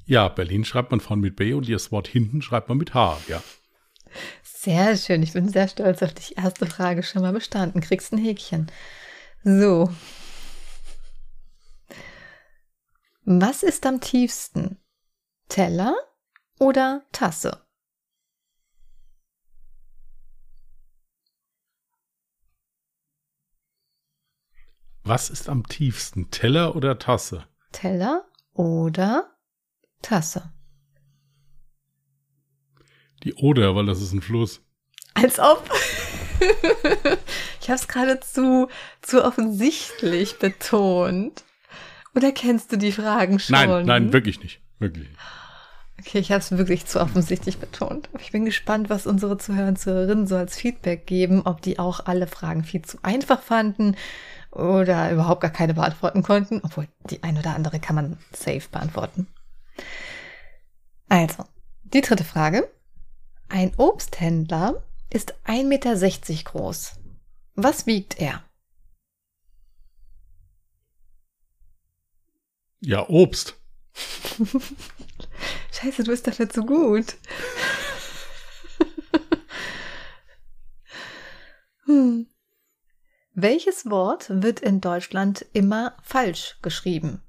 [0.06, 3.18] Ja, Berlin schreibt man vorne mit B und das Wort hinten schreibt man mit H,
[3.28, 3.42] ja.
[4.42, 6.36] Sehr schön, ich bin sehr stolz auf dich.
[6.36, 7.80] Erste Frage schon mal bestanden.
[7.80, 8.70] Kriegst ein Häkchen.
[9.44, 9.90] So.
[13.26, 14.76] Was ist am tiefsten?
[15.48, 15.96] Teller
[16.58, 17.66] oder Tasse?
[25.04, 26.30] Was ist am tiefsten?
[26.30, 27.48] Teller oder Tasse?
[27.72, 29.34] Teller oder
[30.02, 30.52] Tasse?
[33.22, 34.60] Die Oder, weil das ist ein Fluss.
[35.14, 35.70] Als ob.
[37.60, 38.68] ich habe es gerade zu,
[39.00, 41.42] zu offensichtlich betont.
[42.14, 43.55] Oder kennst du die Fragen schon?
[43.55, 44.61] Nein, nein, wirklich nicht.
[44.79, 45.09] Wirklich.
[45.98, 48.09] Okay, ich habe es wirklich zu offensichtlich betont.
[48.18, 52.07] Ich bin gespannt, was unsere Zuhörer und Zuhörerinnen so als Feedback geben, ob die auch
[52.07, 53.96] alle Fragen viel zu einfach fanden
[54.50, 59.27] oder überhaupt gar keine beantworten konnten, obwohl die ein oder andere kann man safe beantworten.
[61.09, 61.44] Also,
[61.83, 62.68] die dritte Frage.
[63.48, 66.92] Ein Obsthändler ist 1,60 Meter groß.
[67.55, 68.43] Was wiegt er?
[72.87, 73.59] Ja, Obst.
[75.73, 77.16] Scheiße, du bist dafür zu gut.
[81.87, 82.27] hm.
[83.33, 87.23] Welches Wort wird in Deutschland immer falsch geschrieben?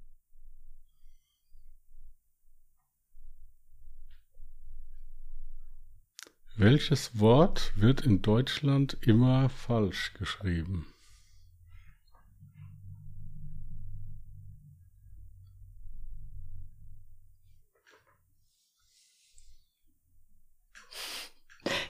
[6.58, 10.86] Welches Wort wird in Deutschland immer falsch geschrieben?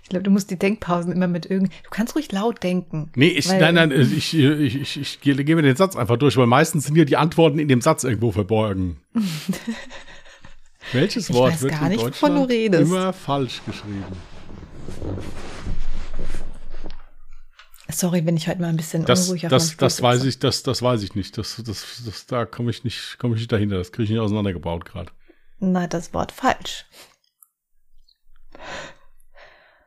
[0.06, 1.74] Ich glaube, du musst die Denkpausen immer mit irgendwie.
[1.84, 3.12] Du kannst ruhig laut denken.
[3.16, 6.38] Nee, ich, nein, nein, ich, ich, ich, ich gehe geh mir den Satz einfach durch,
[6.38, 8.98] weil meistens sind ja die Antworten in dem Satz irgendwo verborgen.
[10.94, 12.82] Welches ich Wort weiß wird gar in nicht, wovon du Deutschland redest.
[12.84, 14.04] immer falsch geschrieben?
[17.90, 20.62] Sorry, wenn ich heute mal ein bisschen Das, unruhig auf das, das weiß ich, das,
[20.62, 21.36] das weiß ich nicht.
[21.40, 23.78] Das, das, das, da komme ich nicht, komme ich nicht dahinter.
[23.78, 25.12] Das kriege ich nicht auseinandergebaut gerade.
[25.60, 26.86] Na, das Wort falsch.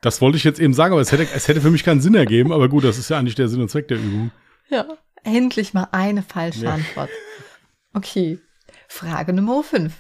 [0.01, 2.15] Das wollte ich jetzt eben sagen, aber es hätte, es hätte für mich keinen Sinn
[2.15, 2.53] ergeben.
[2.53, 4.31] Aber gut, das ist ja eigentlich der Sinn und Zweck der Übung.
[4.69, 4.87] Ja.
[5.25, 6.75] Endlich mal eine falsche Ja.
[6.75, 7.11] Antwort.
[7.93, 8.39] Okay.
[8.87, 9.93] Frage Nummer 5.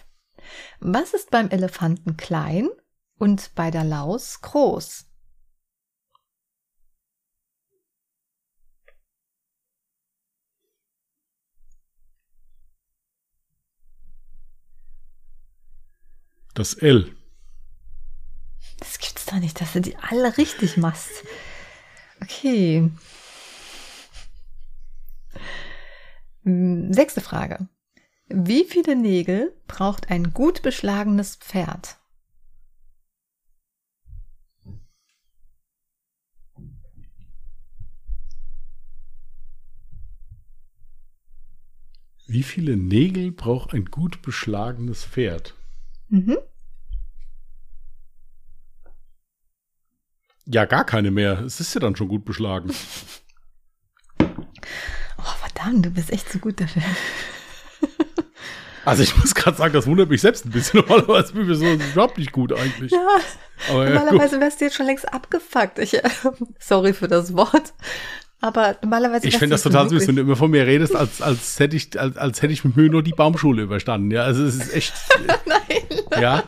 [0.80, 2.68] Was ist beim Elefanten klein
[3.18, 5.06] und bei der Laus groß?
[16.54, 17.14] Das L.
[18.78, 21.10] Das gibt's doch nicht, dass du die alle richtig machst.
[22.22, 22.90] Okay.
[26.44, 27.68] Hm, Sechste Frage.
[28.28, 31.98] Wie viele Nägel braucht ein gut beschlagenes Pferd?
[42.26, 45.54] Wie viele Nägel braucht ein gut beschlagenes Pferd?
[46.08, 46.36] Mhm.
[50.50, 51.40] Ja, gar keine mehr.
[51.40, 52.70] Es ist ja dann schon gut beschlagen.
[54.20, 56.82] Oh, verdammt, du bist echt so gut dafür.
[58.84, 60.80] Also ich muss gerade sagen, das wundert mich selbst ein bisschen.
[60.88, 62.90] Normalerweise bin ich so überhaupt nicht gut eigentlich.
[62.92, 63.06] Ja,
[63.68, 64.00] Aber ja, gut.
[64.06, 65.78] normalerweise wärst du jetzt schon längst abgefuckt.
[65.78, 66.08] Ich, äh,
[66.58, 67.74] sorry für das Wort.
[68.40, 71.20] Aber normalerweise Ich finde das total wirklich- süß, wenn du immer von mir redest, als,
[71.20, 74.12] als hätte ich, als, als hätte ich mit Mühe nur die Baumschule überstanden.
[74.12, 74.92] Ja, also es ist echt.
[75.46, 76.44] Nein, Ja,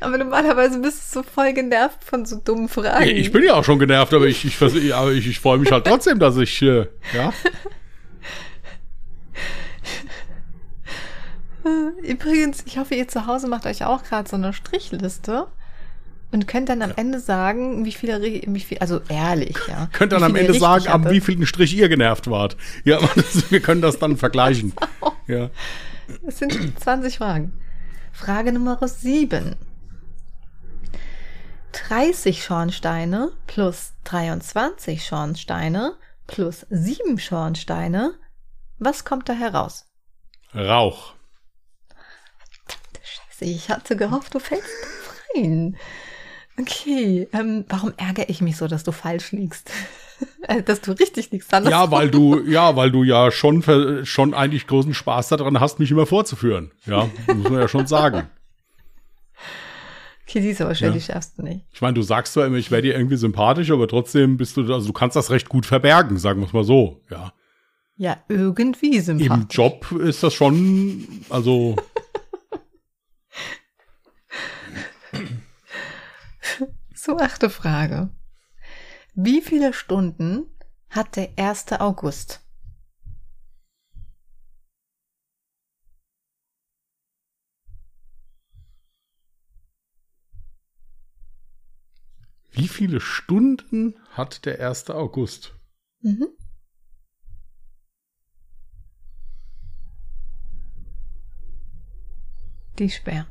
[0.00, 3.04] aber normalerweise bist du so voll genervt von so dummen Fragen.
[3.08, 4.60] ich bin ja auch schon genervt, aber ich, ich,
[4.92, 7.32] aber ich, ich freue mich halt trotzdem, dass ich, äh, ja.
[12.02, 15.46] Übrigens, ich hoffe, ihr zu Hause macht euch auch gerade so eine Strichliste
[16.30, 19.86] und könnt dann am Ende sagen, wie viele, wie viel, also ehrlich, ja.
[19.92, 21.16] Könnt dann wie am Ende sagen, am hattet.
[21.16, 22.56] wievielten Strich ihr genervt wart.
[22.84, 24.72] Ja, das, wir können das dann vergleichen.
[25.26, 25.50] Ja.
[26.26, 27.52] Es sind 20 Fragen.
[28.14, 29.56] Frage Nummer 7.
[31.72, 38.14] 30 Schornsteine plus 23 Schornsteine plus 7 Schornsteine.
[38.78, 39.84] Was kommt da heraus?
[40.54, 41.12] Rauch.
[43.02, 44.66] Scheiße, ich hatte gehofft, du fällst
[45.34, 45.76] rein.
[46.60, 49.70] Okay, ähm, warum ärgere ich mich so, dass du falsch liegst?
[50.48, 51.52] Äh, dass du richtig liegst.
[51.52, 53.62] Ja, weil du, ja, weil du ja schon,
[54.04, 56.72] schon eigentlich großen Spaß daran hast, mich immer vorzuführen.
[56.86, 58.28] Ja, muss man ja schon sagen.
[60.26, 60.94] Okay, die ist aber schön, Ja.
[60.94, 61.64] die schaffst du nicht.
[61.72, 64.62] Ich meine, du sagst zwar immer, ich wäre dir irgendwie sympathisch, aber trotzdem bist du,
[64.74, 67.00] also du kannst das recht gut verbergen, sagen wir es mal so.
[67.10, 67.32] Ja.
[67.96, 69.56] Ja, irgendwie Im sympathisch.
[69.56, 71.76] Job ist das schon, also
[76.94, 78.10] So, achte Frage.
[79.14, 80.46] Wie viele Stunden
[80.90, 81.72] hat der 1.
[81.78, 82.40] August?
[92.58, 94.90] wie viele Stunden hat der 1.
[94.90, 95.54] August?
[96.00, 96.26] Mhm.
[102.78, 103.26] Die ist schwer.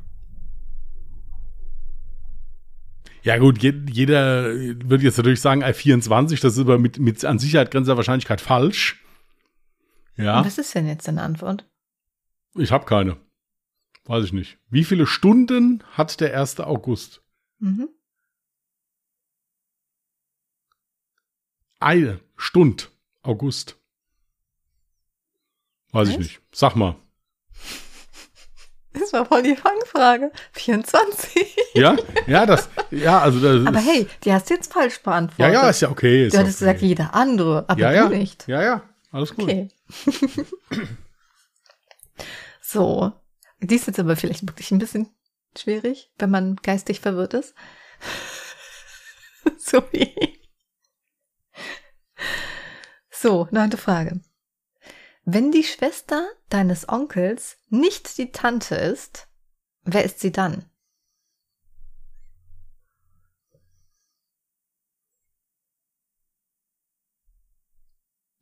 [3.28, 7.26] Ja gut, je, jeder würde jetzt natürlich sagen, äh, 24, das ist aber mit, mit
[7.26, 9.04] an Sicherheit grenzender Wahrscheinlichkeit falsch.
[10.16, 11.66] Ja, Und was ist denn jetzt deine Antwort?
[12.56, 13.18] ich habe keine.
[14.06, 14.58] Weiß ich nicht.
[14.70, 16.62] Wie viele Stunden hat der 1.
[16.62, 17.22] August?
[17.60, 17.90] Mhm.
[21.82, 22.86] Eine Stunde
[23.24, 23.78] August.
[25.92, 26.20] Weiß ich Was?
[26.24, 26.42] nicht.
[26.54, 26.96] Sag mal.
[29.00, 30.32] Das war voll die Fangfrage.
[30.54, 31.56] 24.
[31.74, 35.54] Ja, ja, das, ja, also das Aber hey, die hast du jetzt falsch beantwortet.
[35.54, 36.28] ja, ja, ist ja okay.
[36.28, 36.72] Ist du hattest okay.
[36.72, 38.48] gesagt, jeder andere, aber ja, du ja, nicht.
[38.48, 38.82] ja, ja,
[39.12, 39.46] alles gut.
[39.46, 39.70] Okay.
[42.62, 43.14] so.
[43.60, 45.10] Die ist jetzt aber vielleicht wirklich ein bisschen
[45.58, 47.56] schwierig, wenn man geistig verwirrt ist.
[49.58, 50.40] so wie.
[53.10, 54.22] So, neunte Frage.
[55.30, 59.28] Wenn die Schwester deines Onkels nicht die Tante ist,
[59.84, 60.63] wer ist sie dann?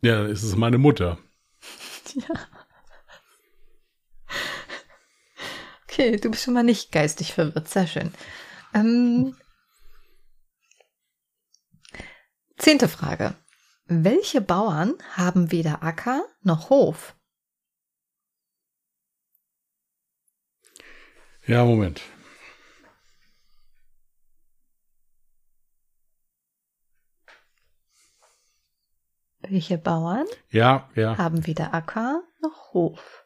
[0.03, 1.17] Ja, dann ist es meine Mutter.
[5.87, 7.69] Okay, du bist schon mal nicht geistig verwirrt.
[7.69, 8.11] Sehr schön.
[8.73, 9.37] Ähm,
[12.57, 13.33] zehnte Frage.
[13.87, 17.15] Welche Bauern haben weder Acker noch Hof?
[21.45, 22.01] Ja, Moment.
[29.41, 31.15] Welche Bauern Ja, ja.
[31.19, 33.24] haben weder Acker noch Hof?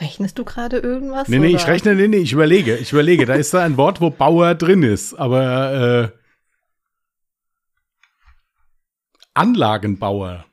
[0.00, 1.28] Rechnest du gerade irgendwas?
[1.28, 1.68] Nee, nee, ich oder?
[1.68, 3.24] rechne, nee, nee, ich überlege, ich überlege.
[3.24, 6.18] Da ist da ein Wort, wo Bauer drin ist, aber äh,
[9.34, 10.46] Anlagenbauer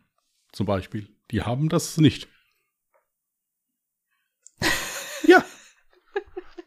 [0.51, 2.27] zum Beispiel, die haben das nicht.
[5.25, 5.41] Ja.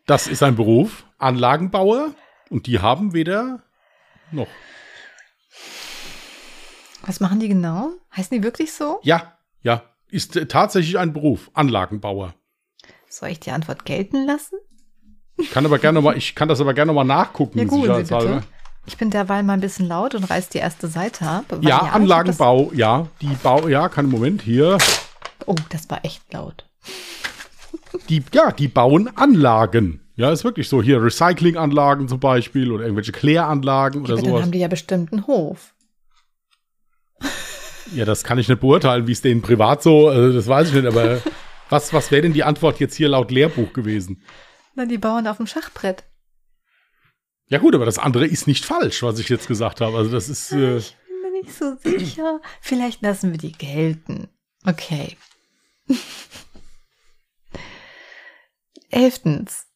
[0.06, 2.14] Das ist ein Beruf, Anlagenbauer,
[2.48, 3.62] und die haben weder
[4.30, 4.48] noch.
[7.02, 7.92] Was machen die genau?
[8.16, 8.98] Heißen die wirklich so?
[9.02, 12.34] Ja, ja, ist äh, tatsächlich ein Beruf, Anlagenbauer.
[13.18, 14.56] Soll ich die Antwort gelten lassen?
[15.38, 17.66] Ich kann aber gerne noch mal, ich kann das aber gerne noch mal nachgucken, Ja,
[17.66, 18.34] sicherheitshalber.
[18.36, 18.46] bitte.
[18.84, 21.44] Ich bin derweil mal ein bisschen laut und reiß die erste Seite ab.
[21.62, 24.76] Ja, Anlagenbau, ja, die Bau, ja, kein Moment, hier.
[25.46, 26.68] Oh, das war echt laut.
[28.10, 30.00] Die, ja, die bauen Anlagen.
[30.16, 30.82] Ja, ist wirklich so.
[30.82, 34.42] Hier Recyclinganlagen zum Beispiel oder irgendwelche Kläranlagen oder Aber dann sowas.
[34.42, 35.74] haben die ja bestimmt einen Hof.
[37.94, 40.74] Ja, das kann ich nicht beurteilen, wie es denen privat so, also das weiß ich
[40.74, 41.18] nicht, aber
[41.68, 44.22] was, was wäre denn die Antwort jetzt hier laut Lehrbuch gewesen?
[44.74, 46.04] Na, die bauen auf dem Schachbrett.
[47.48, 49.96] Ja gut, aber das andere ist nicht falsch, was ich jetzt gesagt habe.
[49.96, 52.40] Also das ist, äh, Ich bin mir nicht so sicher.
[52.60, 54.28] Vielleicht lassen wir die gelten.
[54.64, 55.16] Okay.
[58.90, 59.66] Elftens.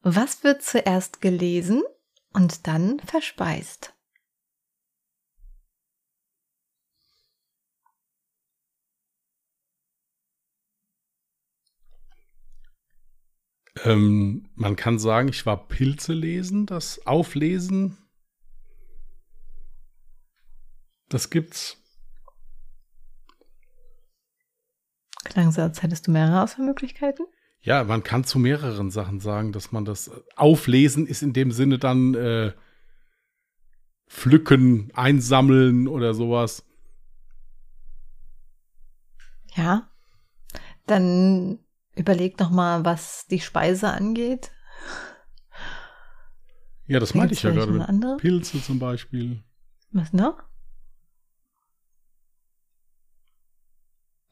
[0.00, 1.82] Was wird zuerst gelesen
[2.32, 3.94] und dann verspeist?
[13.84, 17.96] Ähm, man kann sagen, ich war Pilze lesen, das Auflesen.
[21.08, 21.78] Das gibt's.
[25.24, 27.26] Klang so, als hättest du mehrere Auswahlmöglichkeiten.
[27.60, 31.78] Ja, man kann zu mehreren Sachen sagen, dass man das auflesen ist in dem Sinne
[31.78, 32.52] dann äh,
[34.08, 36.64] pflücken, einsammeln oder sowas.
[39.54, 39.88] Ja.
[40.86, 41.60] Dann
[41.94, 44.50] überleg noch mal, was die Speise angeht.
[46.86, 49.42] Ja, das meinte ich ja gerade Pilze zum Beispiel.
[49.92, 50.42] Was noch?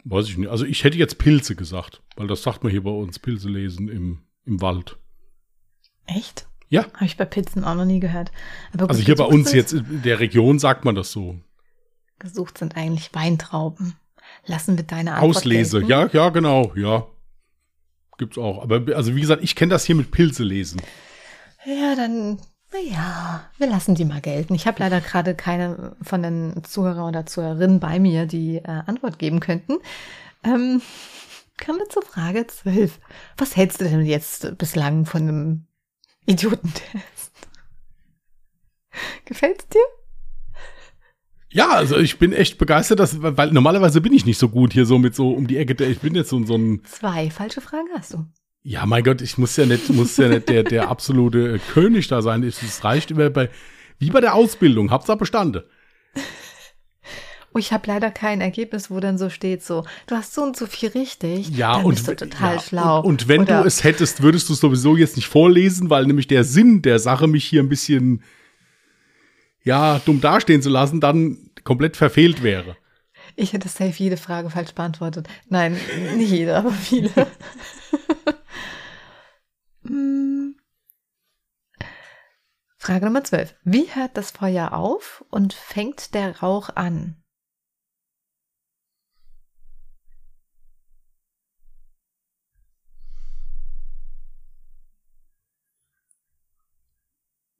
[0.05, 0.49] Weiß ich nicht.
[0.49, 3.89] Also ich hätte jetzt Pilze gesagt, weil das sagt man hier bei uns, Pilze lesen
[3.89, 4.99] im, im Wald.
[6.07, 6.49] Echt?
[6.69, 6.85] Ja.
[6.95, 8.31] Habe ich bei Pizzen auch noch nie gehört.
[8.73, 11.39] Aber gut, Also hier bei uns jetzt in der Region sagt man das so.
[12.19, 13.95] Gesucht sind eigentlich Weintrauben.
[14.47, 15.79] Lassen wir deine Antwort Auslese.
[15.81, 15.91] gelten?
[15.91, 17.07] Ja, ja, genau, ja.
[18.21, 18.63] Gibt's auch.
[18.63, 20.83] Aber also wie gesagt, ich kenne das hier mit Pilze lesen.
[21.65, 22.39] Ja, dann,
[22.71, 24.55] naja, wir lassen die mal gelten.
[24.55, 29.19] Ich habe leider gerade keine von den Zuhörer oder Zuhörerinnen bei mir, die äh, Antwort
[29.19, 29.79] geben könnten.
[30.45, 30.83] Ähm,
[31.65, 32.99] kommen wir zur Frage 12.
[33.39, 35.67] Was hältst du denn jetzt bislang von einem
[36.27, 37.33] Idiotentest?
[39.25, 39.81] Gefällt's dir?
[41.53, 44.87] Ja, also ich bin echt begeistert, dass, weil normalerweise bin ich nicht so gut hier
[44.87, 45.85] so mit so um die Ecke.
[45.85, 48.25] Ich bin jetzt so, so ein, Zwei falsche Fragen hast du.
[48.63, 52.23] ja, mein Gott, ich muss ja nicht, muss ja nicht der, der absolute König da
[52.23, 52.45] sein.
[52.45, 53.51] Es reicht immer bei,
[53.99, 55.63] wie bei der Ausbildung, Hauptsache bestanden.
[57.53, 60.57] Oh, ich habe leider kein Ergebnis, wo dann so steht, so, du hast so und
[60.57, 61.49] so viel richtig.
[61.51, 62.99] Ja, dann und, bist du total ja, schlau.
[63.01, 66.07] Und, und wenn Oder- du es hättest, würdest du es sowieso jetzt nicht vorlesen, weil
[66.07, 68.23] nämlich der Sinn der Sache, mich hier ein bisschen,
[69.63, 72.77] ja, dumm dastehen zu lassen, dann komplett verfehlt wäre.
[73.37, 75.29] Ich hätte safe jede Frage falsch beantwortet.
[75.49, 75.79] Nein,
[76.17, 77.11] nicht jede, aber viele.
[79.87, 80.57] Hm.
[82.77, 83.55] Frage Nummer 12.
[83.65, 87.17] Wie hört das Feuer auf und fängt der Rauch an?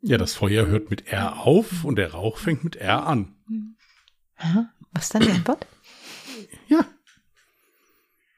[0.03, 3.37] Ja, das Feuer hört mit R auf und der Rauch fängt mit R an.
[4.93, 5.67] Was ist dann die Antwort?
[6.69, 6.85] Ja.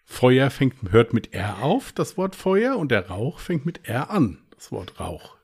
[0.05, 4.11] Feuer fängt, hört mit R auf, das Wort Feuer, und der Rauch fängt mit R
[4.11, 5.37] an, das Wort Rauch.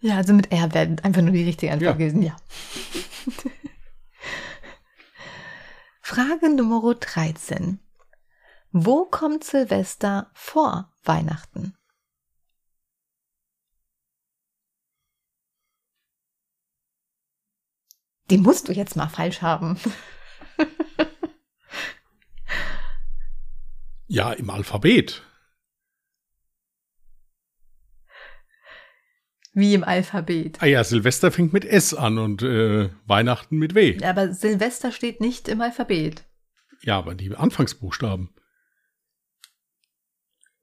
[0.00, 1.92] Ja, also mit R wäre einfach nur die richtige Antwort Ja.
[1.92, 2.36] gewesen, ja.
[6.02, 7.80] Frage Nummer 13.
[8.72, 11.74] Wo kommt Silvester vor Weihnachten?
[18.30, 19.78] Die musst du jetzt mal falsch haben.
[24.10, 25.22] Ja, im Alphabet.
[29.52, 30.56] Wie im Alphabet.
[30.62, 34.02] Ah ja, Silvester fängt mit S an und äh, Weihnachten mit W.
[34.02, 36.24] Aber Silvester steht nicht im Alphabet.
[36.80, 38.30] Ja, aber die Anfangsbuchstaben.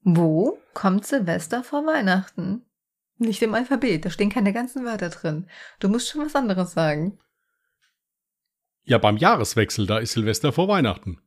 [0.02, 2.64] Wo kommt Silvester vor Weihnachten?
[3.18, 5.48] Nicht im Alphabet, da stehen keine ganzen Wörter drin.
[5.78, 7.18] Du musst schon was anderes sagen.
[8.88, 11.20] Ja, beim Jahreswechsel, da ist Silvester vor Weihnachten.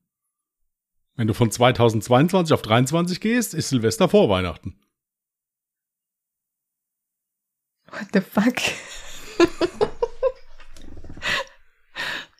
[1.15, 4.79] Wenn du von 2022 auf 23 gehst, ist Silvester vor Weihnachten.
[7.91, 8.55] What the fuck?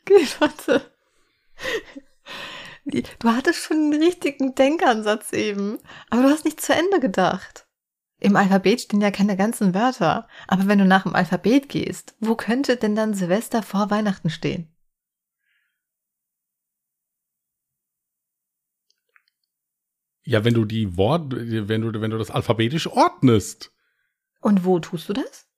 [0.00, 0.90] okay, warte.
[2.86, 5.78] Du hattest schon einen richtigen Denkansatz eben,
[6.08, 7.66] aber du hast nicht zu Ende gedacht.
[8.20, 12.36] Im Alphabet stehen ja keine ganzen Wörter, aber wenn du nach dem Alphabet gehst, wo
[12.36, 14.69] könnte denn dann Silvester vor Weihnachten stehen?
[20.30, 23.72] Ja, wenn du die Wort, wenn du, wenn du das alphabetisch ordnest.
[24.40, 25.48] Und wo tust du das?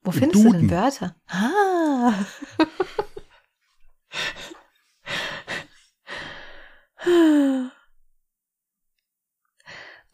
[0.00, 0.70] Wo findest du denn Duden.
[0.70, 1.14] Wörter?
[1.26, 2.14] Ah.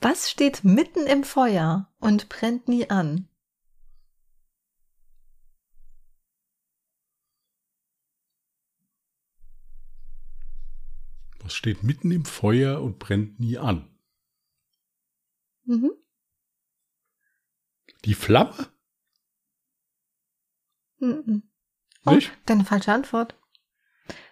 [0.00, 3.28] Was steht mitten im Feuer und brennt nie an?
[11.44, 13.87] Was steht mitten im Feuer und brennt nie an?
[15.64, 15.92] Mhm.
[18.07, 18.72] Die Flamme?
[20.98, 21.42] Mhm.
[22.07, 22.33] Oh, Nicht?
[22.46, 23.38] deine falsche Antwort.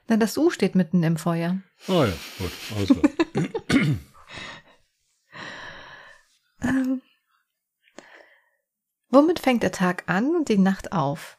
[0.09, 1.63] Na, das U steht mitten im Feuer.
[1.87, 2.53] Ah ja, gut,
[2.87, 3.87] klar.
[6.65, 7.03] Ähm.
[9.09, 11.39] Womit fängt der Tag an und die Nacht auf?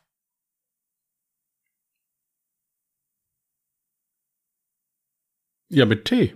[5.73, 6.33] Ja, mit T.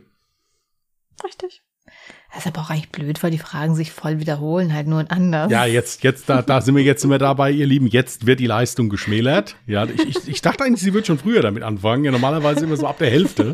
[1.24, 1.62] Richtig.
[2.30, 5.50] Das ist aber auch eigentlich blöd, weil die Fragen sich voll wiederholen, halt nur anders.
[5.50, 7.88] Ja, jetzt, jetzt, da, da sind wir jetzt immer dabei, ihr Lieben.
[7.88, 9.56] Jetzt wird die Leistung geschmälert.
[9.66, 12.04] Ja, ich, ich, ich dachte eigentlich, sie wird schon früher damit anfangen.
[12.04, 13.54] Ja, normalerweise immer so ab der Hälfte.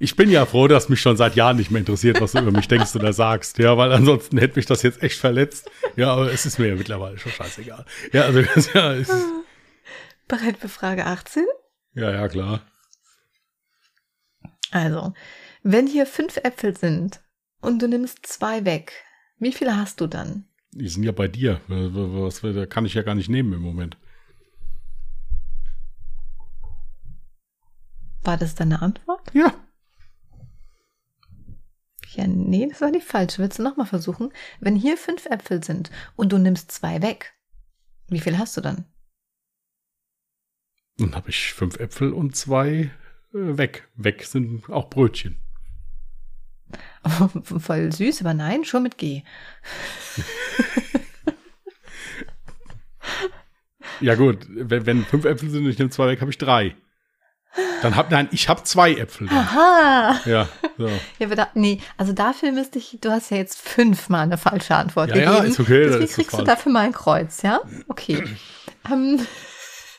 [0.00, 2.52] Ich bin ja froh, dass mich schon seit Jahren nicht mehr interessiert, was du über
[2.52, 3.58] mich denkst oder sagst.
[3.58, 5.68] Ja, weil ansonsten hätte mich das jetzt echt verletzt.
[5.96, 7.84] Ja, aber es ist mir ja mittlerweile schon scheißegal.
[8.12, 9.12] Ja, also das ja, ist,
[10.28, 11.46] Bereit für Frage 18?
[11.94, 12.62] ja, ja, klar.
[14.70, 15.14] Also,
[15.62, 17.20] wenn hier fünf Äpfel sind
[17.60, 18.92] und du nimmst zwei weg,
[19.38, 20.44] wie viele hast du dann?
[20.72, 21.60] Die sind ja bei dir.
[21.66, 23.96] Was, was kann ich ja gar nicht nehmen im Moment.
[28.28, 29.22] War das deine Antwort?
[29.32, 29.54] Ja.
[32.08, 33.38] Ja, nee, das war die falsche.
[33.38, 34.34] Willst du nochmal versuchen?
[34.60, 37.32] Wenn hier fünf Äpfel sind und du nimmst zwei weg,
[38.08, 38.84] wie viel hast du dann?
[40.98, 42.90] Dann habe ich fünf Äpfel und zwei
[43.32, 43.88] äh, weg.
[43.94, 45.38] Weg sind auch Brötchen.
[47.42, 49.22] Voll süß, aber nein, schon mit G.
[54.00, 56.76] Ja gut, wenn, wenn fünf Äpfel sind und ich nehme zwei weg, habe ich drei.
[57.82, 59.26] Dann hab, nein, ich habe zwei Äpfel.
[59.28, 59.36] Dann.
[59.38, 60.20] Aha!
[60.26, 60.88] Ja, so.
[61.18, 65.08] Ja, da, nee, also dafür müsste ich, du hast ja jetzt fünfmal eine falsche Antwort
[65.10, 65.32] Ja, gegeben.
[65.32, 66.46] ja, ist okay, Deswegen das ist kriegst du falsch.
[66.48, 67.60] dafür mal ein Kreuz, ja?
[67.88, 68.22] Okay.
[68.92, 69.26] ähm,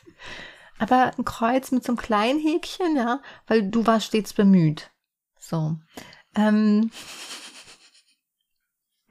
[0.78, 4.90] aber ein Kreuz mit so einem kleinen Häkchen, ja, weil du warst stets bemüht.
[5.38, 5.76] So.
[6.36, 6.90] Ähm,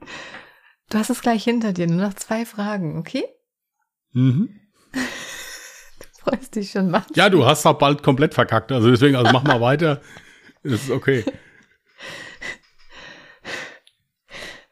[0.90, 3.24] du hast es gleich hinter dir, nur noch zwei Fragen, okay?
[4.12, 4.59] Mhm.
[6.22, 7.04] Freust dich schon mal.
[7.14, 8.70] Ja, du hast auch bald komplett verkackt.
[8.72, 10.00] Also deswegen, also mach mal weiter.
[10.62, 11.24] Das ist okay.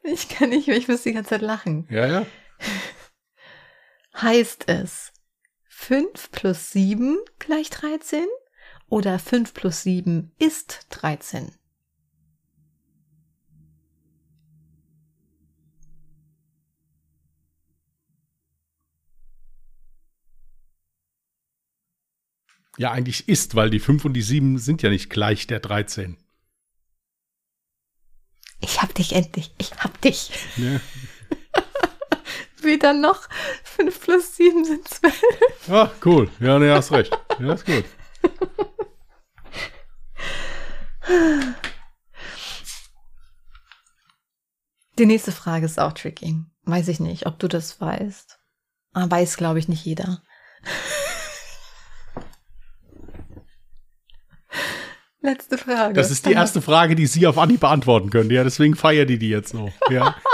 [0.02, 1.86] Ich kann nicht mehr, ich muss die ganze Zeit lachen.
[1.90, 2.26] Ja, ja.
[4.20, 5.12] Heißt es
[5.68, 8.26] 5 plus 7 gleich 13
[8.88, 11.57] oder 5 plus 7 ist 13?
[22.76, 26.16] Ja, eigentlich ist, weil die 5 und die 7 sind ja nicht gleich der 13.
[28.60, 30.30] Ich hab dich endlich, ich hab dich.
[30.56, 30.80] Ne?
[32.60, 33.28] Weder noch
[33.64, 35.22] 5 plus 7 sind 12.
[35.70, 36.30] Ah, cool.
[36.40, 37.16] Ja, ne, hast recht.
[37.38, 37.84] Ja, ist gut.
[44.98, 46.44] Die nächste Frage ist auch tricky.
[46.64, 48.40] Weiß ich nicht, ob du das weißt.
[48.92, 50.22] Ah, weiß, glaube ich, nicht jeder.
[55.28, 55.92] Letzte Frage.
[55.94, 58.30] Das ist die erste Frage, die Sie auf Anhieb beantworten können.
[58.30, 59.70] Ja, deswegen feiert die die jetzt so.
[59.90, 60.16] Ja.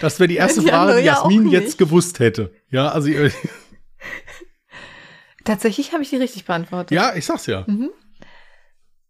[0.00, 1.52] Das wäre die erste Die Frage, die ja Jasmin nicht.
[1.54, 2.52] jetzt gewusst hätte.
[2.70, 3.10] Ja, also,
[5.44, 6.92] Tatsächlich habe ich die richtig beantwortet.
[6.92, 7.64] ja, ich sag's ja.
[7.66, 7.90] Mhm.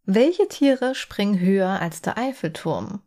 [0.06, 3.02] Welche Tiere springen höher als der Eiffelturm?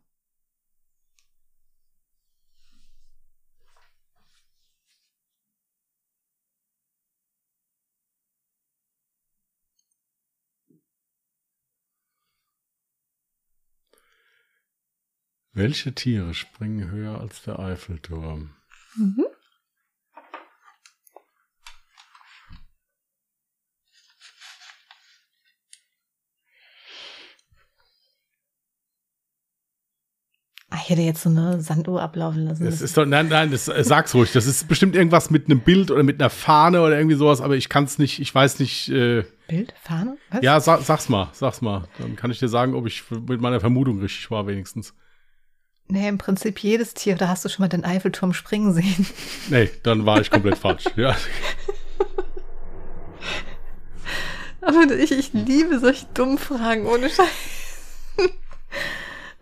[15.56, 18.50] Welche Tiere springen höher als der Eiffelturm?
[18.94, 19.24] Mhm.
[30.68, 32.66] Ah, Ich hätte jetzt so eine Sanduhr ablaufen lassen.
[32.66, 34.32] Das ist doch, nein, nein, das, äh, sag's ruhig.
[34.32, 37.56] Das ist bestimmt irgendwas mit einem Bild oder mit einer Fahne oder irgendwie sowas, aber
[37.56, 39.72] ich kann's nicht, ich weiß nicht, äh, Bild?
[39.82, 40.18] Fahne?
[40.30, 40.42] Was?
[40.42, 41.88] ja, sag, sag's mal, sag's mal.
[41.98, 44.92] Dann kann ich dir sagen, ob ich mit meiner Vermutung richtig war, wenigstens.
[45.88, 47.16] Nee, im Prinzip jedes Tier.
[47.16, 49.06] Da hast du schon mal den Eiffelturm springen sehen.
[49.48, 50.84] Nee, dann war ich komplett falsch.
[50.96, 51.16] Ja.
[54.62, 57.28] Aber ich, ich liebe solche dummen Fragen ohne Scheiß.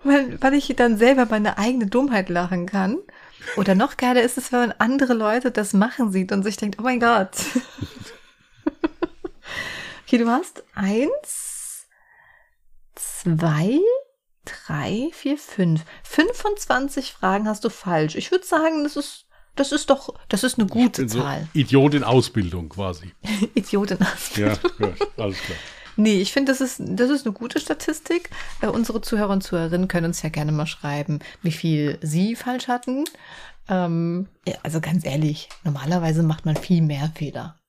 [0.03, 2.99] weil, weil ich dann selber meine eigene Dummheit lachen kann.
[3.57, 6.77] Oder noch geiler ist es, wenn man andere Leute das machen sieht und sich denkt,
[6.79, 7.37] oh mein Gott.
[10.07, 11.87] okay, du hast eins,
[12.95, 13.79] zwei,
[14.45, 15.85] drei, vier, fünf.
[16.05, 18.15] 25 Fragen hast du falsch.
[18.15, 19.27] Ich würde sagen, das ist,
[19.57, 21.49] das ist doch, das ist eine gute bin so Zahl.
[21.53, 23.13] Idiot in Ausbildung quasi.
[23.55, 25.59] Idiotin hast Ja, gut, alles klar.
[25.97, 28.31] Nee, ich finde, das ist, das ist eine gute Statistik.
[28.61, 32.67] Äh, unsere Zuhörer und Zuhörerinnen können uns ja gerne mal schreiben, wie viel sie falsch
[32.67, 33.05] hatten.
[33.69, 37.61] Ähm, ja, also ganz ehrlich, normalerweise macht man viel mehr Fehler.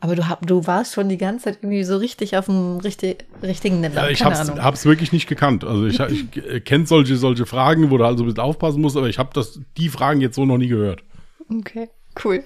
[0.00, 3.24] Aber du, hab, du warst schon die ganze Zeit irgendwie so richtig auf dem richtig,
[3.42, 4.04] richtigen Nenner.
[4.04, 4.62] Ja, ich Keine hab's, Ahnung.
[4.62, 5.64] hab's wirklich nicht gekannt.
[5.64, 8.96] Also ich, ich kenne solche, solche Fragen, wo du halt so ein bisschen aufpassen musst,
[8.96, 11.02] aber ich habe das die Fragen jetzt so noch nie gehört.
[11.50, 11.88] Okay,
[12.24, 12.44] cool.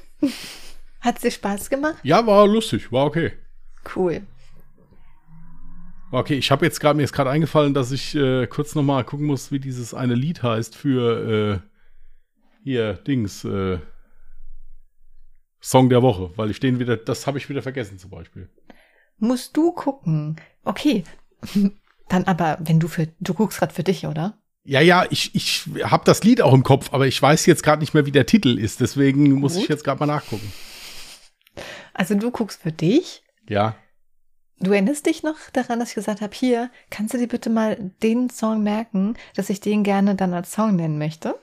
[1.01, 1.97] Hat's dir Spaß gemacht?
[2.03, 3.33] Ja, war lustig, war okay.
[3.95, 4.23] Cool.
[6.11, 9.03] Okay, ich habe jetzt gerade mir ist gerade eingefallen, dass ich äh, kurz noch mal
[9.03, 11.69] gucken muss, wie dieses eine Lied heißt für äh,
[12.65, 13.79] hier Dings äh,
[15.63, 18.51] Song der Woche, weil ich den wieder, das habe ich wieder vergessen zum Beispiel.
[19.19, 20.37] Musst du gucken.
[20.65, 21.05] Okay.
[22.09, 24.39] Dann aber, wenn du für, du guckst gerade für dich, oder?
[24.65, 27.81] Ja, ja, ich, ich habe das Lied auch im Kopf, aber ich weiß jetzt gerade
[27.81, 28.81] nicht mehr, wie der Titel ist.
[28.81, 29.63] Deswegen muss Gut.
[29.63, 30.53] ich jetzt gerade mal nachgucken.
[31.95, 33.23] Also du guckst für dich.
[33.49, 33.77] Ja,
[34.63, 37.93] Du erinnerst dich noch daran, dass ich gesagt habe, hier, kannst du dir bitte mal
[38.01, 41.35] den Song merken, dass ich den gerne dann als Song nennen möchte?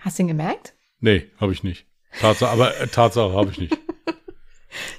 [0.00, 0.74] Hast du ihn gemerkt?
[1.00, 1.86] nee, habe ich nicht.
[2.20, 3.78] Tatsache, aber äh, Tatsache habe ich nicht.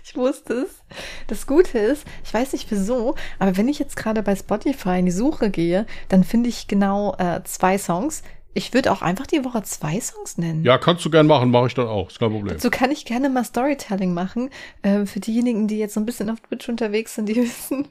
[0.03, 0.81] Ich wusste es.
[1.27, 5.05] Das Gute ist, ich weiß nicht wieso, aber wenn ich jetzt gerade bei Spotify in
[5.05, 8.23] die Suche gehe, dann finde ich genau äh, zwei Songs.
[8.55, 10.63] Ich würde auch einfach die Woche zwei Songs nennen.
[10.63, 12.57] Ja, kannst du gern machen, mache ich dann auch, ist kein Problem.
[12.57, 14.49] So kann ich gerne mal Storytelling machen.
[14.81, 17.87] Äh, für diejenigen, die jetzt so ein bisschen auf Twitch unterwegs sind, die wissen,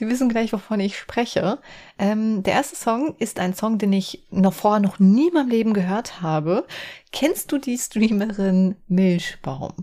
[0.00, 1.58] die wissen gleich, wovon ich spreche.
[1.98, 5.48] Ähm, der erste Song ist ein Song, den ich noch vorher noch nie in meinem
[5.48, 6.66] Leben gehört habe.
[7.12, 9.74] Kennst du die Streamerin Milchbaum?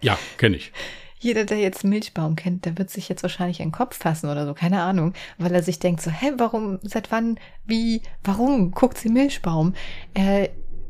[0.00, 0.72] Ja, kenne ich.
[1.18, 4.44] Jeder, der jetzt Milchbaum kennt, der wird sich jetzt wahrscheinlich in den Kopf fassen oder
[4.44, 8.98] so, keine Ahnung, weil er sich denkt so, hä, warum, seit wann, wie, warum guckt
[8.98, 9.74] sie Milchbaum?
[10.14, 10.48] Äh,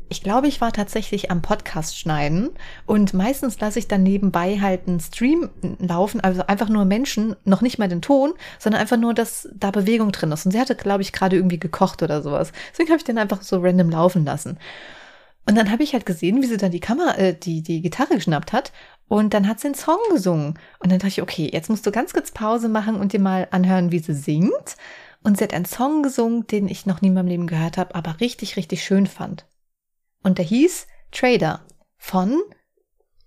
[0.09, 2.51] ich glaube, ich war tatsächlich am Podcast schneiden
[2.85, 5.49] und meistens lasse ich dann nebenbei halt einen Stream
[5.79, 9.71] laufen, also einfach nur Menschen, noch nicht mal den Ton, sondern einfach nur, dass da
[9.71, 10.45] Bewegung drin ist.
[10.45, 12.51] Und sie hatte, glaube ich, gerade irgendwie gekocht oder sowas.
[12.71, 14.57] Deswegen habe ich den einfach so random laufen lassen.
[15.45, 18.15] Und dann habe ich halt gesehen, wie sie dann die Kamera, äh, die, die Gitarre
[18.15, 18.71] geschnappt hat.
[19.07, 20.59] Und dann hat sie einen Song gesungen.
[20.79, 23.47] Und dann dachte ich, okay, jetzt musst du ganz kurz Pause machen und dir mal
[23.51, 24.77] anhören, wie sie singt.
[25.23, 27.95] Und sie hat einen Song gesungen, den ich noch nie in meinem Leben gehört habe,
[27.95, 29.45] aber richtig, richtig schön fand.
[30.23, 31.65] Und der hieß Trader
[31.97, 32.41] von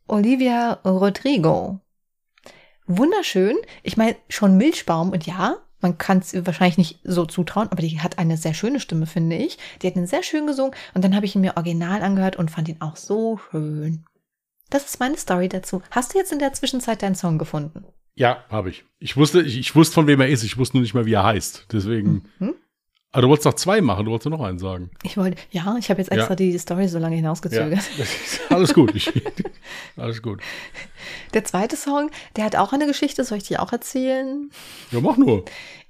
[0.09, 1.80] Olivia Rodrigo.
[2.86, 3.57] Wunderschön.
[3.82, 8.01] Ich meine, schon Milchbaum und ja, man kann es wahrscheinlich nicht so zutrauen, aber die
[8.01, 9.59] hat eine sehr schöne Stimme, finde ich.
[9.82, 12.51] Die hat ihn sehr schön gesungen und dann habe ich ihn mir original angehört und
[12.51, 14.05] fand ihn auch so schön.
[14.70, 15.82] Das ist meine Story dazu.
[15.90, 17.84] Hast du jetzt in der Zwischenzeit deinen Song gefunden?
[18.14, 18.84] Ja, habe ich.
[18.99, 20.42] Ich wusste, ich, ich wusste, von wem er ist.
[20.42, 21.66] Ich wusste nur nicht mehr, wie er heißt.
[21.70, 22.24] Deswegen.
[22.38, 22.55] Mhm.
[23.16, 24.90] Aber du wolltest noch zwei machen, du wolltest noch einen sagen.
[25.02, 26.36] Ich wollte, ja, ich habe jetzt extra Ja.
[26.36, 27.80] die Story so lange hinausgezögert.
[28.50, 28.94] alles gut.
[28.94, 29.10] Ich,
[29.96, 30.42] alles gut.
[31.32, 34.50] Der zweite Song, der hat auch eine Geschichte, soll ich die auch erzählen?
[34.90, 35.46] Ja, mach nur.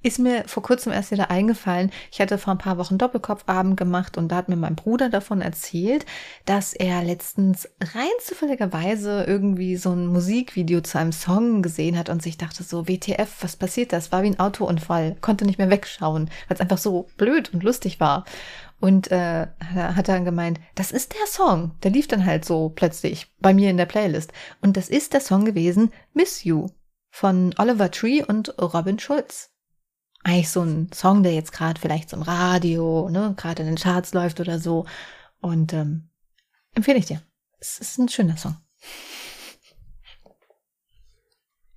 [0.06, 1.90] Ist mir vor kurzem erst wieder eingefallen.
[2.12, 5.40] Ich hatte vor ein paar Wochen Doppelkopfabend gemacht und da hat mir mein Bruder davon
[5.40, 6.06] erzählt,
[6.44, 12.22] dass er letztens rein zufälligerweise irgendwie so ein Musikvideo zu einem Song gesehen hat und
[12.22, 14.12] sich dachte so, WTF, was passiert das?
[14.12, 17.98] War wie ein Autounfall, konnte nicht mehr wegschauen, weil es einfach so blöd und lustig
[17.98, 18.26] war.
[18.78, 21.72] Und äh, hat dann gemeint, das ist der Song.
[21.82, 24.32] Der lief dann halt so plötzlich bei mir in der Playlist.
[24.60, 26.68] Und das ist der Song gewesen, Miss You
[27.10, 29.50] von Oliver Tree und Robin Schulz
[30.26, 34.12] eigentlich so ein Song, der jetzt gerade vielleicht im Radio, ne, gerade in den Charts
[34.12, 34.84] läuft oder so.
[35.40, 36.08] Und ähm,
[36.74, 37.22] empfehle ich dir.
[37.60, 38.56] Es ist ein schöner Song.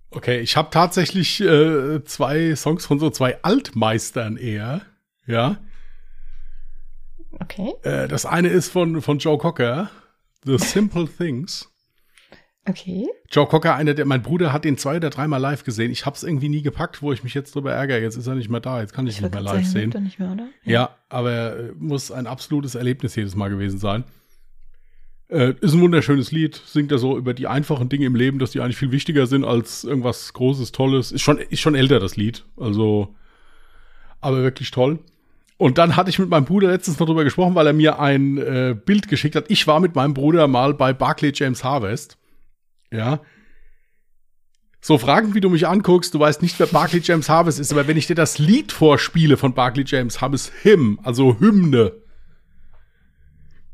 [0.09, 4.81] Okay, ich habe tatsächlich äh, zwei Songs von so zwei Altmeistern eher.
[5.27, 5.57] Ja.
[7.39, 7.75] Okay.
[7.83, 9.91] Äh, das eine ist von, von Joe Cocker,
[10.43, 11.69] The Simple Things.
[12.69, 13.07] Okay.
[13.31, 15.91] Joe Cocker, einer der, mein Bruder hat den zwei oder dreimal live gesehen.
[15.91, 17.99] Ich habe es irgendwie nie gepackt, wo ich mich jetzt drüber ärgere.
[17.99, 19.93] Jetzt ist er nicht mehr da, jetzt kann ich, nicht mehr live sehen.
[20.03, 20.47] Nicht mehr, oder?
[20.63, 24.03] Ja, aber äh, muss ein absolutes Erlebnis jedes Mal gewesen sein.
[25.29, 28.51] Äh, ist ein wunderschönes Lied, singt er so über die einfachen Dinge im Leben, dass
[28.51, 31.11] die eigentlich viel wichtiger sind als irgendwas Großes, Tolles.
[31.11, 32.45] Ist schon, ist schon älter, das Lied.
[32.57, 33.15] Also,
[34.21, 34.99] aber wirklich toll.
[35.57, 38.37] Und dann hatte ich mit meinem Bruder letztens noch drüber gesprochen, weil er mir ein
[38.37, 39.45] äh, Bild geschickt hat.
[39.49, 42.18] Ich war mit meinem Bruder mal bei Barclay James Harvest.
[42.91, 43.21] Ja.
[44.81, 47.87] So fragend, wie du mich anguckst, du weißt nicht, wer Barclay James Harvest ist, aber
[47.87, 51.91] wenn ich dir das Lied vorspiele von Barclay James Harvest, Hymn, also Hymne,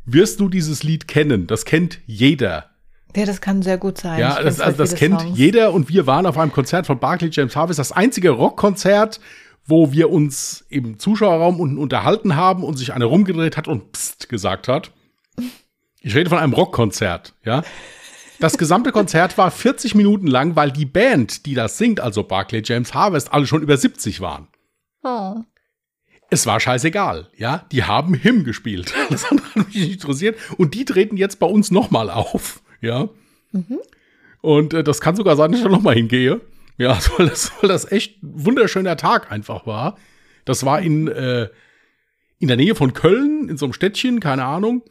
[0.05, 1.47] wirst du dieses Lied kennen.
[1.47, 2.71] Das kennt jeder.
[3.15, 4.19] Ja, das kann sehr gut sein.
[4.19, 5.37] Ja, das, also das kennt Songs.
[5.37, 9.19] jeder und wir waren auf einem Konzert von Barclay James Harvest, das einzige Rockkonzert,
[9.65, 14.27] wo wir uns im Zuschauerraum unten unterhalten haben und sich einer rumgedreht hat und Psst
[14.27, 14.91] gesagt hat.
[16.01, 17.63] Ich rede von einem Rockkonzert, ja.
[18.39, 22.61] Das gesamte Konzert war 40 Minuten lang, weil die Band, die das singt, also Barclay
[22.63, 24.47] James Harvest, alle schon über 70 waren.
[25.03, 25.35] Oh.
[26.29, 27.65] Es war scheißegal, ja.
[27.71, 28.93] Die haben Hymn gespielt.
[29.09, 30.37] Das hat mich nicht interessiert.
[30.57, 33.09] Und die treten jetzt bei uns nochmal auf, ja.
[34.41, 36.41] Und äh, das kann sogar sein, dass ich da noch mal hingehe.
[36.77, 39.97] Ja, weil das, weil das echt ein wunderschöner Tag einfach war.
[40.43, 41.49] Das war in, äh,
[42.39, 44.83] in der Nähe von Köln, in so einem Städtchen, keine Ahnung.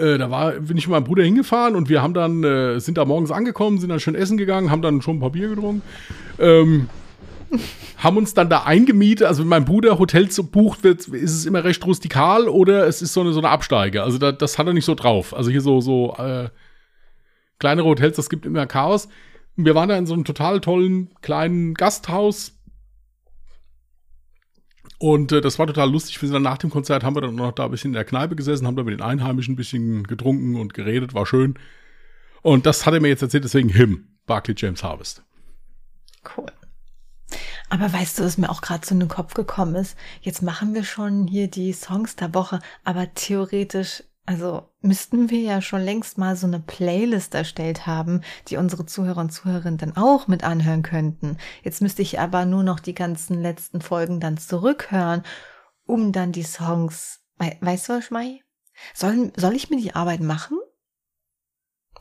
[0.00, 2.96] Äh, da war, bin ich mit meinem Bruder hingefahren und wir haben dann, äh, sind
[2.96, 5.82] da morgens angekommen, sind dann schön essen gegangen, haben dann schon ein paar Bier getrunken.
[6.38, 6.88] Ähm,
[7.98, 9.26] haben uns dann da eingemietet.
[9.26, 13.12] Also wenn mein Bruder Hotels bucht, wird, ist es immer recht rustikal oder es ist
[13.12, 14.02] so eine, so eine Absteige.
[14.02, 15.34] Also da, das hat er nicht so drauf.
[15.36, 16.48] Also hier so, so äh,
[17.58, 19.08] kleinere Hotels, das gibt immer Chaos.
[19.56, 22.58] Wir waren da in so einem total tollen kleinen Gasthaus.
[25.02, 26.20] Und äh, das war total lustig.
[26.20, 28.04] Wir sind dann nach dem Konzert, haben wir dann noch da ein bisschen in der
[28.04, 31.58] Kneipe gesessen, haben da mit den Einheimischen ein bisschen getrunken und geredet, war schön.
[32.42, 35.24] Und das hat er mir jetzt erzählt, deswegen Him, Barclay James Harvest.
[36.36, 36.52] Cool.
[37.70, 39.96] Aber weißt du, was mir auch gerade so in den Kopf gekommen ist?
[40.20, 45.60] Jetzt machen wir schon hier die Songs der Woche, aber theoretisch, also müssten wir ja
[45.60, 50.28] schon längst mal so eine Playlist erstellt haben, die unsere Zuhörer und Zuhörerinnen dann auch
[50.28, 51.36] mit anhören könnten.
[51.62, 55.24] Jetzt müsste ich aber nur noch die ganzen letzten Folgen dann zurückhören,
[55.84, 58.40] um dann die Songs, weißt du was, Schmei?
[58.94, 60.58] Soll, soll ich mir die Arbeit machen?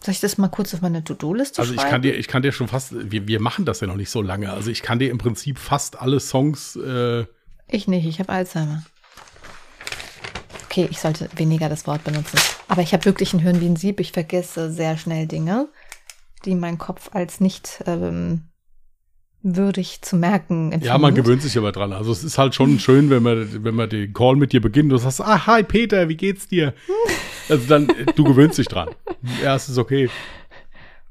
[0.02, 1.78] Soll ich das mal kurz auf meine To-Do-Liste schreiben?
[1.78, 3.96] Also ich kann dir, ich kann dir schon fast, wir, wir machen das ja noch
[3.96, 4.52] nicht so lange.
[4.54, 6.76] Also ich kann dir im Prinzip fast alle Songs.
[6.78, 7.26] Äh
[7.68, 8.84] ich nicht, ich habe Alzheimer.
[10.70, 12.40] Okay, ich sollte weniger das Wort benutzen.
[12.68, 14.00] Aber ich habe wirklich ein Hirn wie ein Sieb.
[14.00, 15.68] Ich vergesse sehr schnell Dinge,
[16.46, 18.44] die mein Kopf als nicht ähm,
[19.42, 20.88] würdig zu merken empfindet.
[20.88, 21.92] Ja, man gewöhnt sich aber dran.
[21.92, 24.92] Also es ist halt schon schön, wenn man, wenn man den Call mit dir beginnt.
[24.92, 26.76] Du sagst, ah, hi Peter, wie geht's dir?
[27.50, 28.90] Also dann, du gewöhnst dich dran.
[29.44, 30.08] Ja, es ist okay.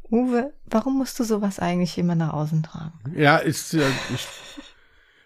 [0.08, 2.92] Uwe, warum musst du sowas eigentlich immer nach außen tragen?
[3.16, 4.24] Ja, ist, ja, ich,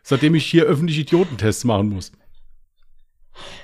[0.02, 2.12] seitdem ich hier öffentlich Idiotentests machen muss.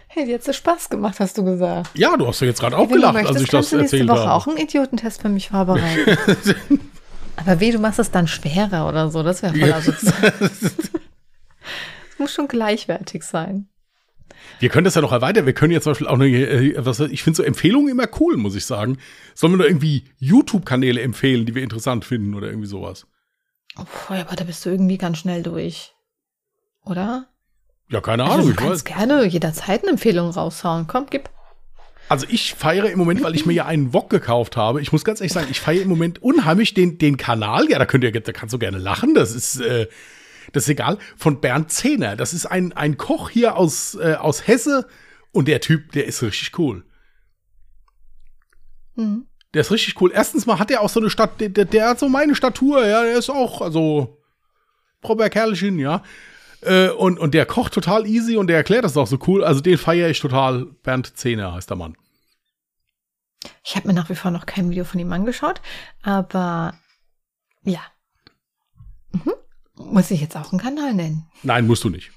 [0.09, 1.91] Hey, dir hat so Spaß gemacht, hast du gesagt.
[1.95, 4.21] Ja, du hast doch jetzt gerade auch gelacht, möchtest, als ich das erzählt habe.
[4.21, 6.17] Woche auch einen Idiotentest für mich vorbereiten.
[7.37, 9.79] Aber weh, du machst es dann schwerer oder so, das wäre voll ja.
[12.11, 13.69] Es muss schon gleichwertig sein.
[14.61, 15.47] Wir können das ja noch erweitern.
[15.47, 18.37] Wir können jetzt zum Beispiel auch eine, äh, was, ich finde so Empfehlungen immer cool,
[18.37, 18.99] muss ich sagen.
[19.35, 23.07] Sollen wir nur irgendwie YouTube-Kanäle empfehlen, die wir interessant finden oder irgendwie sowas?
[23.77, 25.95] Oh, ja, aber da bist du irgendwie ganz schnell durch.
[26.85, 27.29] Oder?
[27.91, 28.49] Ja, keine also, Ahnung.
[28.49, 30.87] Also, du kannst gerne jederzeit eine Empfehlung raushauen.
[30.87, 31.31] Komm, gib.
[32.09, 34.81] Also ich feiere im Moment, weil ich mir ja einen Wok gekauft habe.
[34.81, 37.69] Ich muss ganz ehrlich sagen, ich feiere im Moment unheimlich den, den Kanal.
[37.69, 39.15] Ja, da könnt ihr, da kannst du gerne lachen.
[39.15, 39.89] Das ist, äh,
[40.53, 42.17] das ist egal, von Bernd Zehner.
[42.17, 44.89] Das ist ein, ein Koch hier aus, äh, aus Hesse
[45.33, 46.83] und der Typ, der ist richtig cool.
[48.95, 49.27] Mhm.
[49.53, 50.11] Der ist richtig cool.
[50.13, 53.03] Erstens mal hat er auch so eine Stadt, der, der hat so meine Statur, ja,
[53.03, 54.19] der ist auch, also,
[55.03, 56.03] proper Kerlchen, ja.
[56.63, 59.45] Äh, und, und der kocht total easy und der erklärt das auch so cool.
[59.45, 60.67] Also den feiere ich total.
[60.83, 61.97] Bernd Zehner heißt der Mann.
[63.65, 65.61] Ich habe mir nach wie vor noch kein Video von ihm angeschaut,
[66.03, 66.75] aber
[67.63, 67.81] ja.
[69.13, 69.35] Mhm.
[69.77, 71.27] Muss ich jetzt auch einen Kanal nennen?
[71.43, 72.11] Nein, musst du nicht.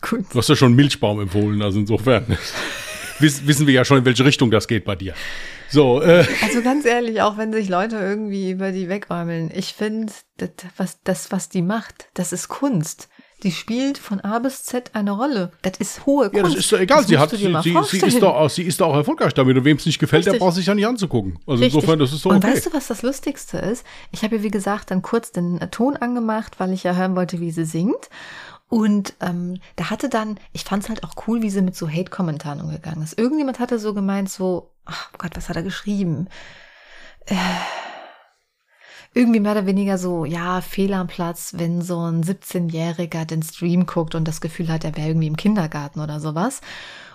[0.00, 0.26] Gut.
[0.30, 2.38] Du hast ja schon Milchbaum empfohlen, also insofern
[3.18, 5.14] wissen wir ja schon, in welche Richtung das geht bei dir.
[5.68, 6.24] So, äh.
[6.42, 11.02] Also ganz ehrlich, auch wenn sich Leute irgendwie über die wegräumeln, ich finde, das was,
[11.02, 13.08] das, was die macht, das ist Kunst.
[13.44, 15.52] Die spielt von A bis Z eine Rolle.
[15.62, 16.36] Das ist hohe Kunst.
[16.36, 17.06] Ja, das ist doch egal.
[17.06, 19.56] Sie, hat, sie, sie, ist doch auch, sie ist doch auch erfolgreich damit.
[19.56, 20.40] Und wem es nicht gefällt, Richtig.
[20.40, 21.38] der braucht sich ja nicht anzugucken.
[21.46, 21.74] Also Richtig.
[21.74, 22.36] insofern, das ist so okay.
[22.36, 23.84] Und weißt du, was das Lustigste ist?
[24.10, 27.38] Ich habe ja, wie gesagt, dann kurz den Ton angemacht, weil ich ja hören wollte,
[27.40, 28.10] wie sie singt.
[28.68, 31.88] Und ähm, da hatte dann, ich fand es halt auch cool, wie sie mit so
[31.88, 33.18] Hate-Kommentaren umgegangen ist.
[33.18, 36.28] Irgendjemand hatte so gemeint, so, ach Gott, was hat er geschrieben?
[37.26, 37.36] Äh,
[39.18, 43.84] irgendwie mehr oder weniger so, ja, Fehl am Platz, wenn so ein 17-Jähriger den Stream
[43.84, 46.60] guckt und das Gefühl hat, er wäre irgendwie im Kindergarten oder sowas.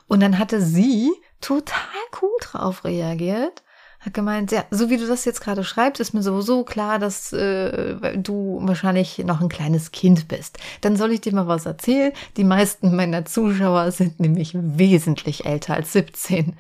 [0.08, 1.80] Und dann hatte sie total
[2.22, 3.64] cool drauf reagiert.
[4.02, 7.32] Hat gemeint, ja, so wie du das jetzt gerade schreibst, ist mir sowieso klar, dass
[7.32, 10.58] äh, du wahrscheinlich noch ein kleines Kind bist.
[10.82, 12.12] Dann soll ich dir mal was erzählen.
[12.36, 16.58] Die meisten meiner Zuschauer sind nämlich wesentlich älter als 17.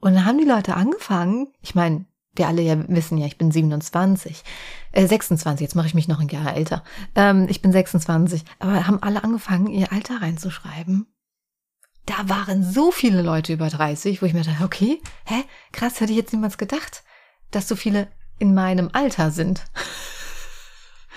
[0.00, 2.04] Und dann haben die Leute angefangen, ich meine,
[2.38, 4.42] wir alle ja wissen ja, ich bin 27,
[4.92, 6.82] äh, 26, jetzt mache ich mich noch ein Jahr älter.
[7.14, 11.06] Ähm, ich bin 26, aber haben alle angefangen, ihr Alter reinzuschreiben.
[12.06, 16.12] Da waren so viele Leute über 30, wo ich mir dachte, okay, hä, krass, hätte
[16.12, 17.02] ich jetzt niemals gedacht,
[17.50, 18.08] dass so viele
[18.38, 19.64] in meinem Alter sind.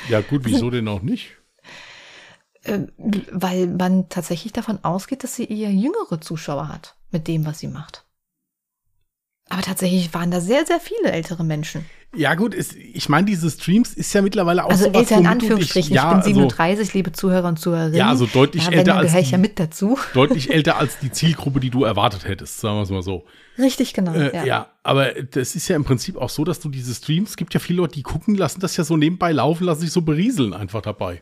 [0.07, 1.36] Ja gut, wieso denn auch nicht?
[2.63, 7.59] Äh, weil man tatsächlich davon ausgeht, dass sie eher jüngere Zuschauer hat mit dem, was
[7.59, 8.05] sie macht.
[9.50, 11.86] Aber tatsächlich waren da sehr, sehr viele ältere Menschen.
[12.16, 15.28] Ja, gut, ist, ich meine, diese Streams ist ja mittlerweile auch Also sowas, älter in
[15.28, 15.89] Anführungsstrichen.
[15.89, 17.95] Dich, ja, ich bin also 37, liebe Zuhörer und Zuhörerinnen.
[17.97, 19.97] Ja, also deutlich ja, älter als ich ja die- mit dazu.
[20.16, 23.26] deutlich älter als die Zielgruppe, die du erwartet hättest, sagen wir es mal so.
[23.60, 24.14] Richtig, genau.
[24.14, 24.43] Äh, ja.
[24.43, 24.70] ja.
[24.82, 27.60] aber das ist ja im Prinzip auch so, dass du diese Streams, es gibt ja
[27.60, 30.82] viele Leute, die gucken, lassen das ja so nebenbei laufen, lassen sich so berieseln einfach
[30.82, 31.22] dabei.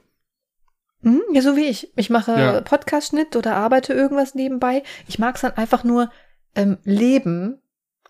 [1.01, 1.91] Mhm, ja, so wie ich.
[1.97, 2.61] Ich mache Ja.
[2.61, 4.84] Podcast-Schnitt oder arbeite irgendwas nebenbei.
[5.07, 6.09] Ich mag es dann einfach nur
[6.55, 7.59] ähm, Leben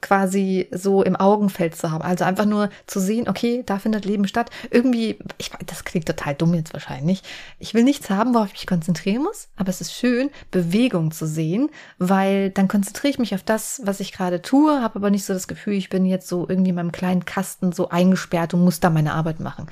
[0.01, 2.01] quasi so im Augenfeld zu haben.
[2.01, 4.49] Also einfach nur zu sehen, okay, da findet Leben statt.
[4.69, 7.23] Irgendwie, ich, das klingt total dumm jetzt wahrscheinlich.
[7.59, 11.25] Ich will nichts haben, worauf ich mich konzentrieren muss, aber es ist schön, Bewegung zu
[11.25, 15.25] sehen, weil dann konzentriere ich mich auf das, was ich gerade tue, habe aber nicht
[15.25, 18.63] so das Gefühl, ich bin jetzt so irgendwie in meinem kleinen Kasten so eingesperrt und
[18.63, 19.67] muss da meine Arbeit machen.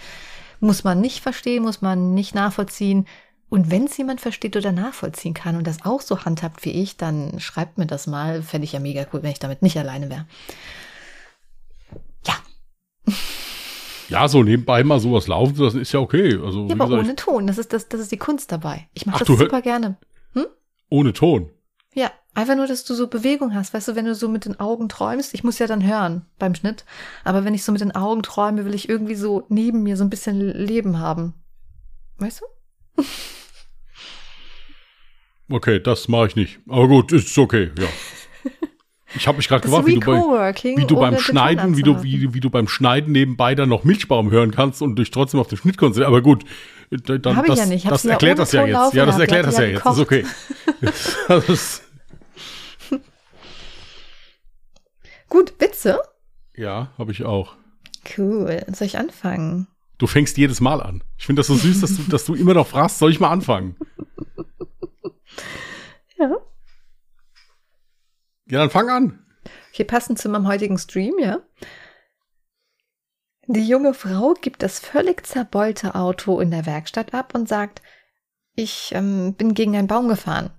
[0.59, 3.05] Muss man nicht verstehen, muss man nicht nachvollziehen.
[3.49, 6.97] Und wenn es jemand versteht oder nachvollziehen kann und das auch so handhabt wie ich,
[6.97, 8.41] dann schreibt mir das mal.
[8.41, 10.25] Fände ich ja mega cool, wenn ich damit nicht alleine wäre.
[12.25, 12.35] Ja,
[14.09, 16.39] Ja, so nebenbei mal sowas laufen zu lassen, ist ja okay.
[16.43, 17.47] Also, ja aber gesagt, ohne Ton.
[17.47, 18.87] Das ist, das, das ist die Kunst dabei.
[18.93, 19.97] Ich mache Ach, das super gerne.
[20.89, 21.49] ohne Ton.
[21.93, 23.73] Ja, einfach nur, dass du so Bewegung hast.
[23.73, 26.53] Weißt du, wenn du so mit den Augen träumst, ich muss ja dann hören beim
[26.53, 26.85] Schnitt,
[27.23, 30.03] aber wenn ich so mit den Augen träume, will ich irgendwie so neben mir so
[30.03, 31.33] ein bisschen Leben haben.
[32.17, 32.45] Weißt du?
[35.47, 36.59] Okay, das mache ich nicht.
[36.67, 37.87] Aber gut, ist okay, ja.
[39.15, 42.33] Ich habe mich gerade gefragt, wie wie du, wie du beim Schneiden, wie du, wie,
[42.33, 45.57] wie du beim Schneiden nebenbei dann noch Milchbaum hören kannst und dich trotzdem auf den
[45.57, 46.07] Schnitt konzentrierst.
[46.07, 46.43] Aber gut,
[46.89, 47.89] äh, dann, das, ja nicht.
[47.89, 48.93] Das ja erklärt das ja jetzt.
[48.93, 49.85] Ja, das erklärt das ja ja jetzt.
[49.85, 50.25] Ist okay.
[51.27, 51.83] das ist,
[55.29, 55.99] Gut, Witze?
[56.55, 57.55] ja, habe ich auch.
[58.17, 58.63] Cool.
[58.71, 59.67] Soll ich anfangen?
[59.97, 61.03] Du fängst jedes Mal an.
[61.17, 63.29] Ich finde das so süß, dass du, dass du immer noch fragst, soll ich mal
[63.29, 63.77] anfangen?
[66.17, 66.31] Ja.
[68.47, 69.25] Ja, dann fang an.
[69.71, 71.39] Okay, passend zu meinem heutigen Stream, ja.
[73.47, 77.81] Die junge Frau gibt das völlig zerbeulte Auto in der Werkstatt ab und sagt,
[78.55, 80.51] ich ähm, bin gegen einen Baum gefahren.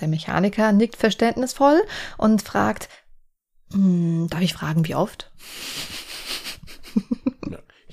[0.00, 1.80] Der Mechaniker nickt verständnisvoll
[2.16, 2.88] und fragt,
[3.72, 5.30] "Hm, darf ich fragen, wie oft?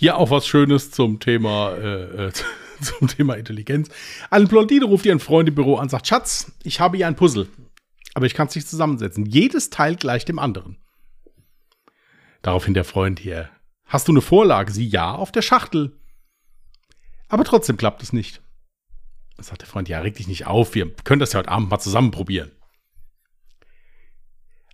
[0.02, 2.32] Hier auch was Schönes zum Thema, äh, äh,
[2.82, 3.88] zum Thema Intelligenz.
[4.32, 7.16] Eine Blondine ruft ihren Freund im Büro an und sagt, Schatz, ich habe hier ein
[7.16, 7.48] Puzzle.
[8.16, 9.28] Aber ich kann es nicht zusammensetzen.
[9.28, 10.78] Jedes Teil gleich dem anderen.
[12.42, 13.52] Daraufhin der Freund hier.
[13.86, 14.72] Hast du eine Vorlage?
[14.72, 15.96] Sie ja, auf der Schachtel.
[17.30, 18.42] Aber trotzdem klappt es nicht.
[19.38, 21.70] Dann sagt der Freund, ja, reg dich nicht auf, wir können das ja heute Abend
[21.70, 22.50] mal zusammen probieren.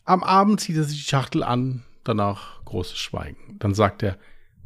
[0.05, 3.57] Am Abend zieht er sich die Schachtel an, danach großes Schweigen.
[3.59, 4.17] Dann sagt er,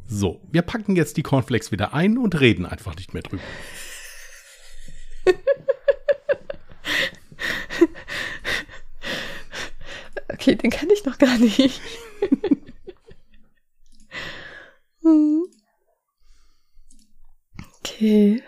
[0.08, 3.42] so, wir packen jetzt die Cornflakes wieder ein und reden einfach nicht mehr drüber.
[10.42, 11.80] Okay, den kann ich noch gar nicht.
[15.02, 15.44] Hm.
[17.78, 18.42] okay.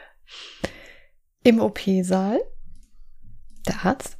[1.45, 2.41] Im OP-Saal.
[3.69, 4.19] Der Arzt.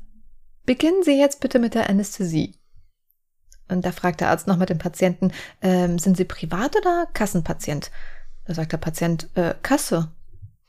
[0.67, 2.55] Beginnen Sie jetzt bitte mit der Anästhesie.
[3.69, 7.91] Und da fragt der Arzt noch mit dem Patienten, ähm, sind Sie Privat- oder Kassenpatient?
[8.47, 10.11] Da sagt der Patient, äh, Kasse.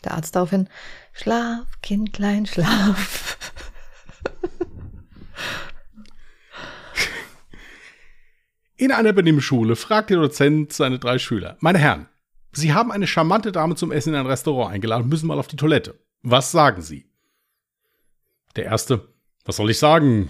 [0.04, 0.70] Der Arzt daraufhin,
[1.14, 3.38] Schlaf, Kindlein, schlaf.
[8.78, 11.58] In einer Benimmschule fragt der Dozent seine drei Schüler.
[11.60, 12.08] Meine Herren,
[12.52, 15.48] Sie haben eine charmante Dame zum Essen in ein Restaurant eingeladen und müssen mal auf
[15.48, 16.00] die Toilette.
[16.24, 17.10] Was sagen Sie?
[18.56, 19.08] Der erste,
[19.44, 20.30] was soll ich sagen?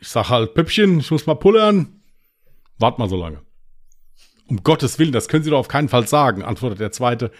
[0.00, 2.02] Ich sag halt, Püppchen, ich muss mal pullern.
[2.78, 3.42] Wart mal so lange.
[4.46, 7.30] Um Gottes Willen, das können Sie doch auf keinen Fall sagen, antwortet der zweite.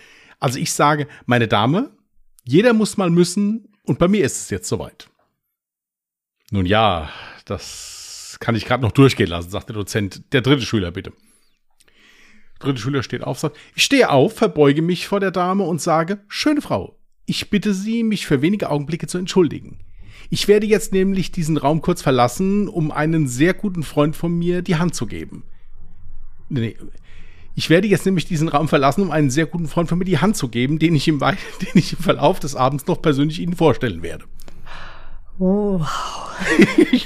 [0.40, 1.90] Also ich sage, meine Dame,
[2.44, 5.08] jeder muss mal müssen und bei mir ist es jetzt soweit.
[6.50, 7.10] Nun ja,
[7.44, 10.32] das kann ich gerade noch durchgehen lassen, sagt der Dozent.
[10.32, 11.12] Der dritte Schüler, bitte.
[12.54, 15.82] Der dritte Schüler steht auf, sagt, ich stehe auf, verbeuge mich vor der Dame und
[15.82, 19.80] sage, schöne Frau, ich bitte Sie, mich für wenige Augenblicke zu entschuldigen.
[20.30, 24.62] Ich werde jetzt nämlich diesen Raum kurz verlassen, um einen sehr guten Freund von mir
[24.62, 25.44] die Hand zu geben.
[26.48, 26.90] Nee, nee.
[27.56, 30.18] Ich werde jetzt nämlich diesen Raum verlassen, um einen sehr guten Freund von mir die
[30.18, 31.34] Hand zu geben, den ich im, den
[31.74, 34.24] ich im Verlauf des Abends noch persönlich Ihnen vorstellen werde.
[35.38, 35.86] Wow.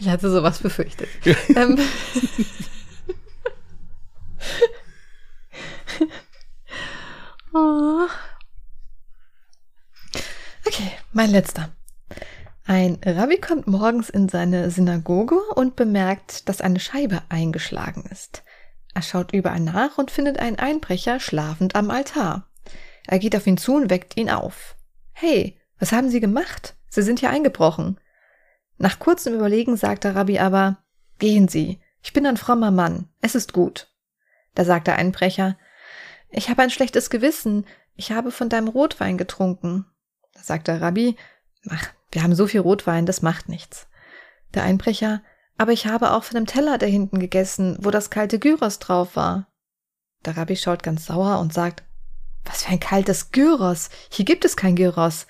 [0.00, 1.08] Ich hatte sowas befürchtet.
[1.54, 1.78] ähm.
[7.52, 8.06] oh.
[10.72, 11.70] Okay, mein letzter.
[12.64, 18.44] Ein Rabbi kommt morgens in seine Synagoge und bemerkt, dass eine Scheibe eingeschlagen ist.
[18.94, 22.48] Er schaut überall nach und findet einen Einbrecher schlafend am Altar.
[23.08, 24.76] Er geht auf ihn zu und weckt ihn auf.
[25.10, 26.76] Hey, was haben Sie gemacht?
[26.88, 27.98] Sie sind hier eingebrochen.
[28.78, 30.78] Nach kurzem Überlegen sagt der Rabbi aber,
[31.18, 33.08] gehen Sie, Ich bin ein frommer Mann.
[33.20, 33.92] Es ist gut.
[34.54, 35.58] Da sagt der Einbrecher,
[36.30, 37.66] ich habe ein schlechtes Gewissen.
[37.96, 39.86] Ich habe von deinem Rotwein getrunken.
[40.40, 41.16] Da sagt der Rabbi,
[41.68, 43.88] ach, wir haben so viel Rotwein, das macht nichts.
[44.54, 45.22] Der Einbrecher,
[45.58, 49.16] aber ich habe auch von dem Teller da hinten gegessen, wo das kalte Gyros drauf
[49.16, 49.48] war.
[50.24, 51.82] Der Rabbi schaut ganz sauer und sagt,
[52.44, 53.90] was für ein kaltes Gyros.
[54.10, 55.26] Hier gibt es kein Gyros.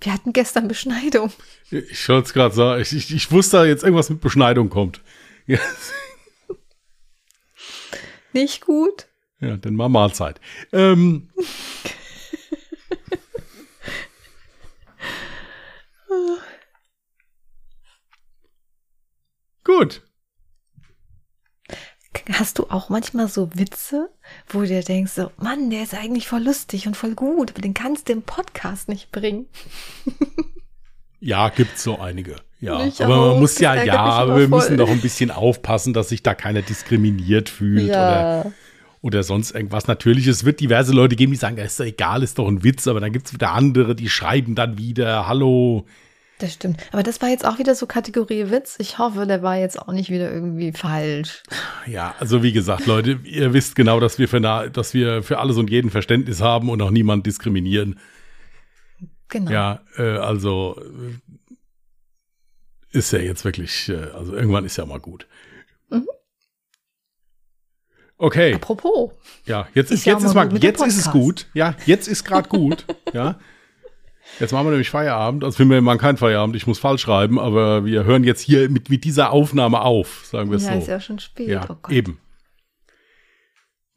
[0.00, 1.32] Wir hatten gestern Beschneidung.
[1.70, 2.82] Ich es gerade sagen.
[2.82, 5.00] Ich, ich, ich wusste, jetzt irgendwas mit Beschneidung kommt.
[5.46, 5.58] Ja.
[8.34, 9.06] Nicht gut.
[9.40, 10.40] Ja, dann mal Mahlzeit.
[10.72, 11.30] Ähm.
[19.78, 20.02] Gut.
[22.32, 24.10] Hast du auch manchmal so Witze,
[24.48, 27.60] wo du dir denkst, so, Mann, der ist eigentlich voll lustig und voll gut, aber
[27.60, 29.46] den kannst du im Podcast nicht bringen?
[31.20, 32.36] ja, gibt's so einige.
[32.60, 33.30] Ja, ich aber auch.
[33.32, 34.58] man muss ja, ja, aber wir voll.
[34.58, 38.40] müssen doch ein bisschen aufpassen, dass sich da keiner diskriminiert fühlt ja.
[38.40, 38.52] oder,
[39.00, 39.86] oder sonst irgendwas.
[39.86, 42.88] Natürlich, es wird diverse Leute geben, die sagen, ist doch egal, ist doch ein Witz,
[42.88, 45.86] aber dann gibt's wieder andere, die schreiben dann wieder, hallo,
[46.38, 46.80] das stimmt.
[46.92, 48.76] Aber das war jetzt auch wieder so Kategorie Witz.
[48.78, 51.42] Ich hoffe, der war jetzt auch nicht wieder irgendwie falsch.
[51.86, 55.56] Ja, also wie gesagt, Leute, ihr wisst genau, dass wir für, dass wir für alles
[55.56, 57.98] und jeden Verständnis haben und auch niemand diskriminieren.
[59.28, 59.50] Genau.
[59.50, 60.80] Ja, äh, also
[62.90, 65.26] ist ja jetzt wirklich, äh, also irgendwann ist ja mal gut.
[65.90, 66.06] Mhm.
[68.16, 68.54] Okay.
[68.54, 69.12] Apropos.
[69.44, 71.46] Ja, jetzt ist, ist jetzt ist mal, jetzt ist es gut.
[71.54, 72.84] Ja, jetzt ist gerade gut.
[73.12, 73.38] ja.
[74.40, 75.42] Jetzt machen wir nämlich Feierabend.
[75.42, 78.88] Also wir machen keinen Feierabend, ich muss falsch schreiben, aber wir hören jetzt hier mit,
[78.88, 80.74] mit dieser Aufnahme auf, sagen wir es ja, so.
[80.74, 81.48] Ja, ist ja schon spät.
[81.48, 82.18] Ja, oh eben.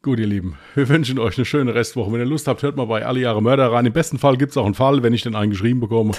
[0.02, 2.12] Gut, ihr Lieben, wir wünschen euch eine schöne Restwoche.
[2.12, 3.86] Wenn ihr Lust habt, hört mal bei Alle Jahre Mörder rein.
[3.86, 6.12] Im besten Fall gibt es auch einen Fall, wenn ich den einen geschrieben bekomme.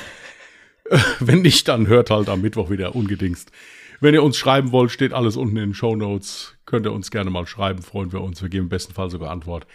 [1.19, 3.51] wenn nicht, dann hört halt am Mittwoch wieder ungedingst.
[3.99, 6.55] Wenn ihr uns schreiben wollt, steht alles unten in den Show Notes.
[6.65, 8.41] Könnt ihr uns gerne mal schreiben, freuen wir uns.
[8.41, 9.67] Wir geben im besten Fall sogar Antwort.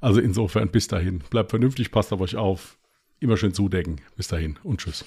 [0.00, 1.20] Also insofern bis dahin.
[1.30, 2.76] Bleibt vernünftig, passt auf euch auf.
[3.22, 4.00] Immer schön zudecken.
[4.16, 5.04] Bis dahin und tschüss.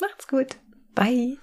[0.00, 0.56] Macht's gut.
[0.94, 1.36] Bye.